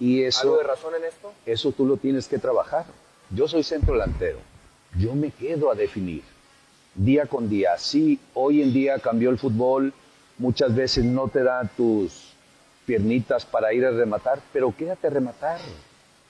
Y 0.00 0.18
algo 0.24 0.28
eso, 0.28 0.56
de 0.56 0.62
razón 0.64 0.94
en 0.96 1.04
esto? 1.04 1.32
eso 1.44 1.70
tú 1.72 1.86
lo 1.86 1.96
tienes 1.96 2.26
que 2.26 2.38
trabajar. 2.38 2.84
Yo 3.30 3.46
soy 3.46 3.62
centro 3.62 3.92
delantero. 3.94 4.38
Yo 4.98 5.14
me 5.14 5.30
quedo 5.30 5.70
a 5.70 5.74
definir 5.76 6.22
día 6.94 7.26
con 7.26 7.48
día. 7.48 7.78
Sí, 7.78 8.18
hoy 8.34 8.60
en 8.62 8.72
día 8.72 8.98
cambió 8.98 9.30
el 9.30 9.38
fútbol. 9.38 9.92
Muchas 10.38 10.74
veces 10.74 11.04
no 11.04 11.28
te 11.28 11.42
dan 11.44 11.68
tus 11.76 12.32
piernitas 12.86 13.44
para 13.46 13.72
ir 13.72 13.84
a 13.86 13.90
rematar, 13.90 14.40
pero 14.52 14.74
quédate 14.76 15.06
a 15.06 15.10
rematar. 15.10 15.58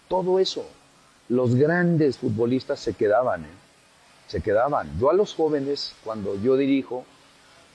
Todo 0.09 0.39
eso. 0.39 0.67
Los 1.29 1.55
grandes 1.55 2.19
futbolistas 2.19 2.81
se 2.81 2.95
quedaban, 2.95 3.45
¿eh? 3.45 3.57
se 4.29 4.41
quedaban. 4.41 4.99
Yo 4.99 5.11
a 5.11 5.15
los 5.15 5.35
jóvenes, 5.35 5.95
cuando 6.05 6.41
yo 6.41 6.57
dirijo, 6.57 7.05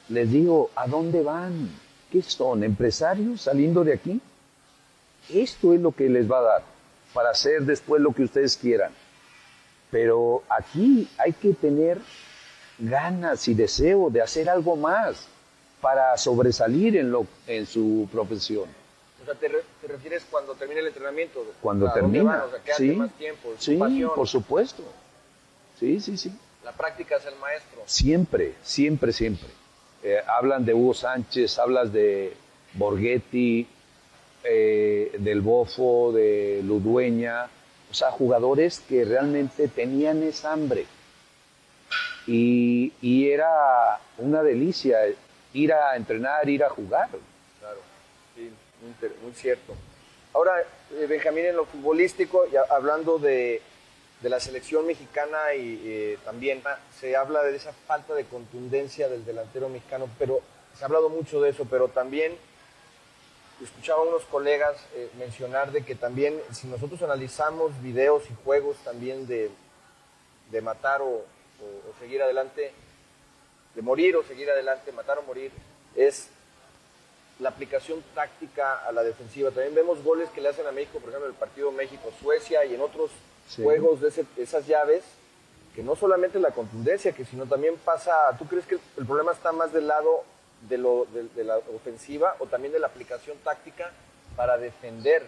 les 0.09 0.31
digo, 0.31 0.69
¿a 0.75 0.87
dónde 0.87 1.21
van? 1.21 1.69
¿Qué 2.11 2.21
son? 2.21 2.63
¿Empresarios 2.63 3.41
saliendo 3.41 3.83
de 3.83 3.93
aquí? 3.93 4.21
Esto 5.29 5.73
es 5.73 5.81
lo 5.81 5.91
que 5.91 6.09
les 6.09 6.29
va 6.29 6.39
a 6.39 6.41
dar 6.41 6.63
para 7.13 7.29
hacer 7.31 7.63
después 7.63 8.01
lo 8.01 8.13
que 8.13 8.23
ustedes 8.23 8.57
quieran. 8.57 8.91
Pero 9.89 10.43
aquí 10.49 11.09
hay 11.17 11.33
que 11.33 11.53
tener 11.53 11.99
ganas 12.79 13.47
y 13.47 13.53
deseo 13.53 14.09
de 14.09 14.21
hacer 14.21 14.49
algo 14.49 14.75
más 14.75 15.27
para 15.81 16.17
sobresalir 16.17 16.95
en, 16.97 17.11
lo, 17.11 17.25
en 17.47 17.65
su 17.65 18.07
profesión. 18.11 18.80
O 19.21 19.25
sea, 19.25 19.35
te, 19.35 19.47
re- 19.47 19.63
te 19.81 19.87
refieres 19.87 20.25
cuando 20.31 20.53
termina 20.55 20.79
el 20.81 20.87
entrenamiento. 20.87 21.45
Cuando 21.61 21.85
O 21.85 21.89
sea, 21.89 21.99
¿a 21.99 22.01
dónde 22.01 22.17
termina. 22.19 22.43
O 22.45 22.49
sea, 22.49 22.75
sí, 22.75 22.91
más 22.91 23.11
tiempo, 23.13 23.53
sí 23.57 23.79
por 24.15 24.27
supuesto. 24.27 24.83
Sí, 25.79 25.99
sí, 25.99 26.17
sí. 26.17 26.31
La 26.63 26.71
práctica 26.71 27.17
es 27.17 27.25
el 27.25 27.35
maestro. 27.35 27.81
Siempre, 27.85 28.53
siempre, 28.61 29.11
siempre. 29.13 29.49
Eh, 30.03 30.19
hablan 30.27 30.65
de 30.65 30.73
Hugo 30.73 30.93
Sánchez, 30.93 31.59
hablas 31.59 31.91
de 31.93 32.33
Borghetti, 32.73 33.67
eh, 34.43 35.15
del 35.19 35.41
Bofo, 35.41 36.11
de 36.11 36.61
Ludueña, 36.63 37.45
o 37.89 37.93
sea, 37.93 38.09
jugadores 38.11 38.79
que 38.79 39.05
realmente 39.05 39.67
tenían 39.67 40.23
esa 40.23 40.53
hambre. 40.53 40.85
Y, 42.27 42.93
y 43.01 43.29
era 43.29 43.99
una 44.17 44.41
delicia 44.43 44.99
ir 45.53 45.73
a 45.73 45.95
entrenar, 45.95 46.47
ir 46.49 46.63
a 46.63 46.69
jugar. 46.69 47.09
Muy, 48.81 49.33
cierto. 49.33 49.75
Ahora, 50.33 50.59
eh, 50.91 51.05
Benjamín, 51.07 51.45
en 51.45 51.55
lo 51.55 51.65
futbolístico, 51.65 52.45
hablando 52.69 53.19
de, 53.19 53.61
de 54.21 54.29
la 54.29 54.39
selección 54.39 54.87
mexicana 54.87 55.53
y 55.53 55.81
eh, 55.83 56.17
también 56.25 56.61
ah, 56.65 56.79
se 56.99 57.15
habla 57.15 57.43
de 57.43 57.55
esa 57.55 57.73
falta 57.73 58.15
de 58.15 58.25
contundencia 58.25 59.07
del 59.07 59.23
delantero 59.23 59.69
mexicano, 59.69 60.09
pero 60.17 60.41
se 60.75 60.83
ha 60.83 60.87
hablado 60.87 61.09
mucho 61.09 61.41
de 61.41 61.51
eso, 61.51 61.67
pero 61.69 61.89
también 61.89 62.35
escuchaba 63.61 64.01
a 64.01 64.05
unos 64.05 64.23
colegas 64.23 64.77
eh, 64.95 65.09
mencionar 65.19 65.71
de 65.71 65.83
que 65.83 65.93
también 65.93 66.41
si 66.51 66.65
nosotros 66.65 67.03
analizamos 67.03 67.79
videos 67.83 68.23
y 68.31 68.43
juegos 68.43 68.77
también 68.83 69.27
de, 69.27 69.51
de 70.49 70.61
matar 70.61 71.01
o 71.03 71.23
seguir 71.99 72.23
adelante, 72.23 72.73
de 73.75 73.81
morir 73.83 74.15
o 74.15 74.23
seguir 74.23 74.49
adelante, 74.49 74.91
matar 74.91 75.19
o 75.19 75.21
morir, 75.21 75.51
es 75.95 76.29
la 77.41 77.49
aplicación 77.49 78.03
táctica 78.15 78.77
a 78.87 78.91
la 78.91 79.03
defensiva. 79.03 79.49
También 79.51 79.73
vemos 79.75 80.03
goles 80.03 80.29
que 80.29 80.41
le 80.41 80.49
hacen 80.49 80.65
a 80.67 80.71
México, 80.71 80.99
por 80.99 81.09
ejemplo, 81.09 81.27
en 81.27 81.33
el 81.33 81.39
partido 81.39 81.71
México-Suecia 81.71 82.63
y 82.65 82.75
en 82.75 82.81
otros 82.81 83.09
Sí. 83.49 83.63
juegos 83.63 83.99
de 83.99 84.09
ese- 84.09 84.25
esas 84.37 84.67
llaves, 84.67 85.03
que 85.75 85.81
no 85.83 85.95
solamente 85.95 86.39
la 86.39 86.51
contundencia, 86.51 87.11
que 87.13 87.25
sino 87.25 87.45
también 87.47 87.75
pasa, 87.83 88.13
¿tú 88.37 88.45
crees 88.45 88.65
que 88.65 88.75
el 88.97 89.05
problema 89.05 89.31
está 89.31 89.51
más 89.51 89.73
del 89.73 89.87
lado 89.87 90.23
de, 90.69 90.77
lo, 90.77 91.07
de, 91.13 91.23
de 91.35 91.43
la 91.43 91.57
ofensiva 91.57 92.35
o 92.39 92.45
también 92.45 92.71
de 92.73 92.79
la 92.79 92.87
aplicación 92.87 93.35
táctica 93.43 93.91
para 94.35 94.57
defender? 94.57 95.23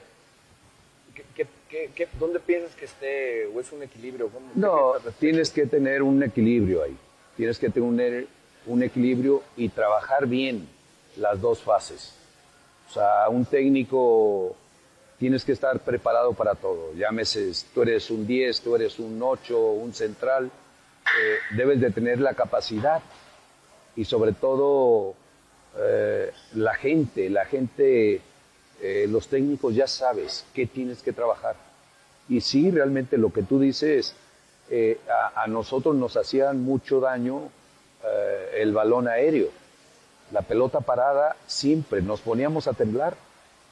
¿Qué, 1.16 1.24
qué- 1.36 1.48
qué- 1.70 1.92
qué- 1.96 2.08
dónde 2.20 2.40
piensas 2.40 2.76
que 2.76 2.86
esté 2.86 3.48
o 3.48 3.60
es 3.60 3.72
un 3.72 3.82
equilibrio? 3.84 4.30
¿Cómo- 4.30 4.48
qué 4.54 4.60
No, 4.60 4.94
tienes 5.20 5.50
que 5.52 5.66
tener 5.66 6.02
un 6.04 6.22
equilibrio 6.24 6.84
ahí. 6.84 6.96
Tienes 7.38 7.58
que 7.58 7.70
tener 7.70 8.28
un 8.66 8.84
equilibrio 8.84 9.42
y 9.58 9.70
trabajar 9.70 10.28
bien 10.28 10.68
las 11.18 11.40
dos 11.42 11.60
fases. 11.60 12.14
O 12.90 12.94
sea, 12.94 13.28
un 13.30 13.46
técnico 13.46 14.56
tienes 15.18 15.46
que 15.46 15.54
estar 15.54 15.80
preparado 15.80 16.34
para 16.34 16.56
todo. 16.56 16.94
Llámese, 16.96 17.52
tú 17.74 17.82
eres 17.84 18.10
un 18.10 18.28
10, 18.28 18.62
tú 18.62 18.76
eres 18.76 19.00
un 19.00 19.22
8, 19.22 19.58
un 19.58 19.94
central. 19.94 20.46
eh, 20.46 21.38
debes 21.56 21.82
de 21.82 21.92
tener 21.92 22.20
la 22.20 22.34
capacidad 22.34 23.02
y 23.96 24.06
sobre 24.06 24.32
todo 24.32 25.16
eh, 25.78 26.32
la 26.56 26.74
gente, 26.76 27.30
la 27.30 27.46
gente, 27.46 28.22
eh, 28.82 29.06
los 29.10 29.28
técnicos 29.28 29.76
ya 29.76 29.88
sabes 29.88 30.46
qué 30.54 30.66
tienes 30.66 31.02
que 31.02 31.14
trabajar. 31.14 31.56
Y 32.30 32.42
sí, 32.42 32.72
realmente 32.72 33.18
lo 33.18 33.32
que 33.32 33.44
tú 33.44 33.60
dices, 33.60 34.16
a, 35.10 35.44
a 35.44 35.48
nosotros 35.48 35.96
nos 35.96 36.18
hacían 36.18 36.62
mucho 36.62 37.00
daño 37.00 37.50
el 38.56 38.74
balón 38.74 39.08
aéreo. 39.08 39.50
La 40.34 40.42
pelota 40.42 40.82
parada 40.82 41.36
siempre 41.48 42.02
nos 42.02 42.20
poníamos 42.20 42.68
a 42.68 42.74
temblar 42.74 43.16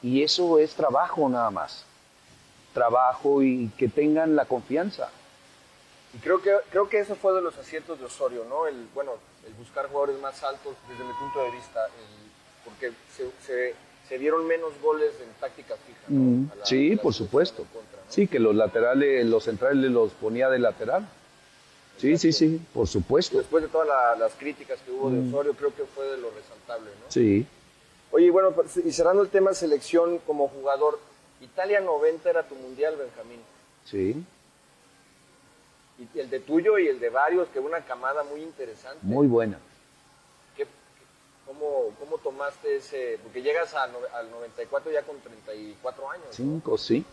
y 0.03 0.23
eso 0.23 0.59
es 0.59 0.75
trabajo 0.75 1.27
nada 1.27 1.49
más. 1.51 1.83
Trabajo 2.73 3.41
y 3.41 3.69
que 3.77 3.89
tengan 3.89 4.35
la 4.35 4.45
confianza. 4.45 5.09
Y 6.13 6.19
creo 6.19 6.41
que, 6.41 6.55
creo 6.69 6.87
que 6.87 6.99
eso 6.99 7.15
fue 7.15 7.33
de 7.33 7.41
los 7.41 7.57
aciertos 7.57 7.99
de 7.99 8.05
Osorio, 8.05 8.45
¿no? 8.47 8.67
El, 8.67 8.87
bueno, 8.93 9.13
el 9.47 9.53
buscar 9.55 9.87
jugadores 9.87 10.21
más 10.21 10.43
altos 10.43 10.75
desde 10.87 11.03
mi 11.03 11.13
punto 11.13 11.39
de 11.43 11.51
vista, 11.51 11.85
el- 11.87 12.31
porque 12.63 12.91
se, 13.17 13.25
se, 13.45 13.75
menos 14.45 14.71
goles 14.83 15.13
en 15.21 15.29
táctica 15.39 15.73
fija. 15.87 15.99
¿no? 16.09 16.19
Mm, 16.19 16.51
la- 16.59 16.65
sí, 16.65 16.95
por 16.97 17.13
supuesto. 17.13 17.63
contra, 17.73 17.97
¿no? 17.97 18.11
Sí, 18.11 18.27
que 18.27 18.39
los 18.39 18.53
laterales, 18.55 19.25
los 19.25 19.43
centrales 19.45 19.89
los 19.89 20.11
ponía 20.13 20.47
de 20.49 20.59
lateral. 20.59 21.07
Sí, 22.01 22.17
sí, 22.17 22.31
sí, 22.33 22.59
por 22.73 22.87
supuesto. 22.87 23.37
después 23.37 23.61
de 23.63 23.69
todas 23.69 23.87
la- 23.87 24.15
las 24.15 24.33
críticas 24.33 24.79
que 24.81 24.91
hubo 24.91 25.09
de 25.11 25.27
Osorio, 25.29 25.53
creo 25.53 25.73
que 25.75 25.83
fue 25.85 26.05
de 26.07 26.17
lo 26.17 26.31
resaltable, 26.31 26.89
¿no? 26.99 27.05
Mm. 27.07 27.11
Sí, 27.11 27.45
Oye, 28.13 28.29
bueno, 28.29 28.53
y 28.83 28.91
cerrando 28.91 29.21
el 29.21 29.29
tema 29.29 29.53
selección 29.53 30.17
como 30.27 30.49
jugador, 30.49 30.99
Italia 31.39 31.79
90 31.79 32.29
era 32.29 32.43
tu 32.43 32.55
mundial, 32.55 32.95
Benjamín. 32.97 33.39
sí, 33.85 34.15
Y 36.15 36.19
el 36.19 36.29
de 36.31 36.39
tuyo 36.39 36.79
y 36.79 36.87
el 36.87 36.99
de 36.99 37.09
varios, 37.09 37.47
que 37.49 37.59
una 37.59 37.81
camada 37.85 38.23
muy 38.23 38.41
interesante. 38.41 38.97
muy 39.03 39.27
buena. 39.27 39.59
¿Qué- 40.57 40.65
cómo, 41.45 41.93
¿Cómo 41.99 42.17
tomaste 42.17 42.77
ese? 42.77 43.19
Porque 43.23 43.41
llegas 43.43 43.73
a 43.75 43.85
no- 43.87 43.99
al 44.15 44.29
94 44.31 44.91
ya 44.91 45.03
con 45.03 45.17
34 45.19 46.09
años. 46.09 46.25
¿no? 46.27 46.33
Cinco, 46.33 46.77
sí. 46.77 47.05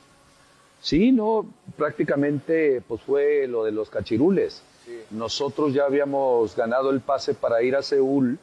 Sí, 0.81 1.13
no, 1.13 1.44
prácticamente 1.77 2.81
pues 2.88 3.02
fue 3.02 3.46
lo 3.46 3.65
de 3.65 3.73
los 3.73 3.90
cachirules. 3.90 4.63
Sí. 4.89 5.03
Nosotros 5.11 5.75
ya 5.75 5.85
habíamos 5.85 6.57
ganado 6.57 6.89
el 6.91 7.01
pase 7.01 7.35
para 7.35 7.63
ir 7.63 7.77
a 7.77 7.83
Seúl 7.83 8.39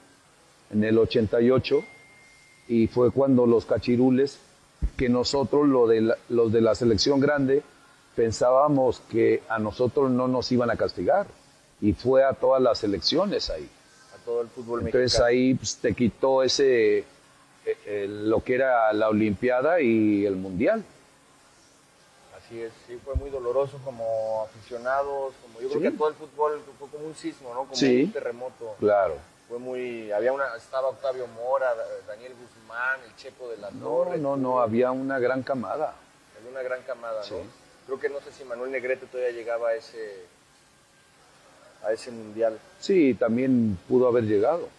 en 0.71 0.83
el 0.83 0.97
88 0.99 1.83
y 2.67 2.85
fue 2.87 3.09
cuando 3.11 3.45
los 3.47 3.65
cachirules, 3.65 4.37
que 4.95 5.09
nosotros 5.09 5.67
lo 5.67 5.87
de 5.87 6.01
la- 6.01 6.17
los 6.29 6.51
de 6.51 6.61
la 6.61 6.75
selección 6.75 7.19
grande 7.19 7.63
pensábamos 8.15 9.01
que 9.09 9.41
a 9.49 9.57
nosotros 9.59 10.11
no 10.11 10.27
nos 10.27 10.51
iban 10.51 10.69
a 10.69 10.75
castigar 10.77 11.25
y 11.81 11.93
fue 11.93 12.23
a 12.23 12.33
todas 12.33 12.61
las 12.61 12.77
selecciones 12.79 13.49
ahí. 13.49 13.67
A 14.13 14.23
todo 14.23 14.41
el 14.41 14.47
fútbol 14.49 14.79
Entonces 14.81 15.01
mexicano. 15.13 15.25
ahí 15.25 15.53
pues, 15.55 15.77
te 15.77 15.93
quitó 15.93 16.43
ese 16.43 16.99
eh, 16.99 17.05
eh, 17.87 18.07
lo 18.07 18.43
que 18.43 18.53
era 18.55 18.93
la 18.93 19.09
Olimpiada 19.09 19.81
y 19.81 20.25
el 20.25 20.35
Mundial. 20.35 20.83
Así 22.45 22.61
es, 22.61 22.71
sí, 22.85 22.99
fue 23.03 23.15
muy 23.15 23.29
doloroso 23.31 23.79
como 23.83 24.43
aficionados, 24.43 25.33
como 25.41 25.59
yo 25.61 25.67
creo 25.69 25.79
Sí. 25.81 25.81
que 25.81 25.87
a 25.95 25.97
todo 25.97 26.07
el 26.09 26.13
fútbol 26.13 26.61
fue 26.77 26.87
como 26.89 27.07
un 27.07 27.15
sismo, 27.15 27.49
¿no? 27.53 27.61
Como 27.61 27.75
Sí. 27.75 28.03
un 28.03 28.11
terremoto. 28.11 28.75
Claro. 28.79 29.15
Fue 29.49 29.57
muy, 29.57 30.11
había 30.11 30.31
una, 30.31 30.55
estaba 30.55 30.89
Octavio 30.89 31.25
Mora, 31.27 31.73
Da- 31.73 31.85
Daniel 32.07 32.33
Guzmán, 32.33 32.99
el 33.03 33.15
Chepo 33.15 33.49
de 33.49 33.57
la 33.57 33.71
No, 33.71 33.85
Torre. 33.87 34.17
no, 34.19 34.37
no, 34.37 34.61
había 34.61 34.91
una 34.91 35.17
gran 35.17 35.41
camada. 35.43 35.95
Había 36.37 36.51
una 36.51 36.61
gran 36.61 36.81
camada, 36.83 37.21
¿no? 37.31 37.37
Creo 37.87 37.99
que 37.99 38.09
no 38.09 38.19
sé 38.21 38.31
si 38.31 38.43
Manuel 38.43 38.71
Negrete 38.71 39.05
todavía 39.07 39.31
llegaba 39.31 39.69
a 39.69 39.73
ese, 39.75 40.25
a 41.83 41.91
ese 41.93 42.11
mundial. 42.11 42.59
Sí, 42.79 43.13
también 43.15 43.77
pudo 43.87 44.07
haber 44.07 44.23
llegado. 44.25 44.69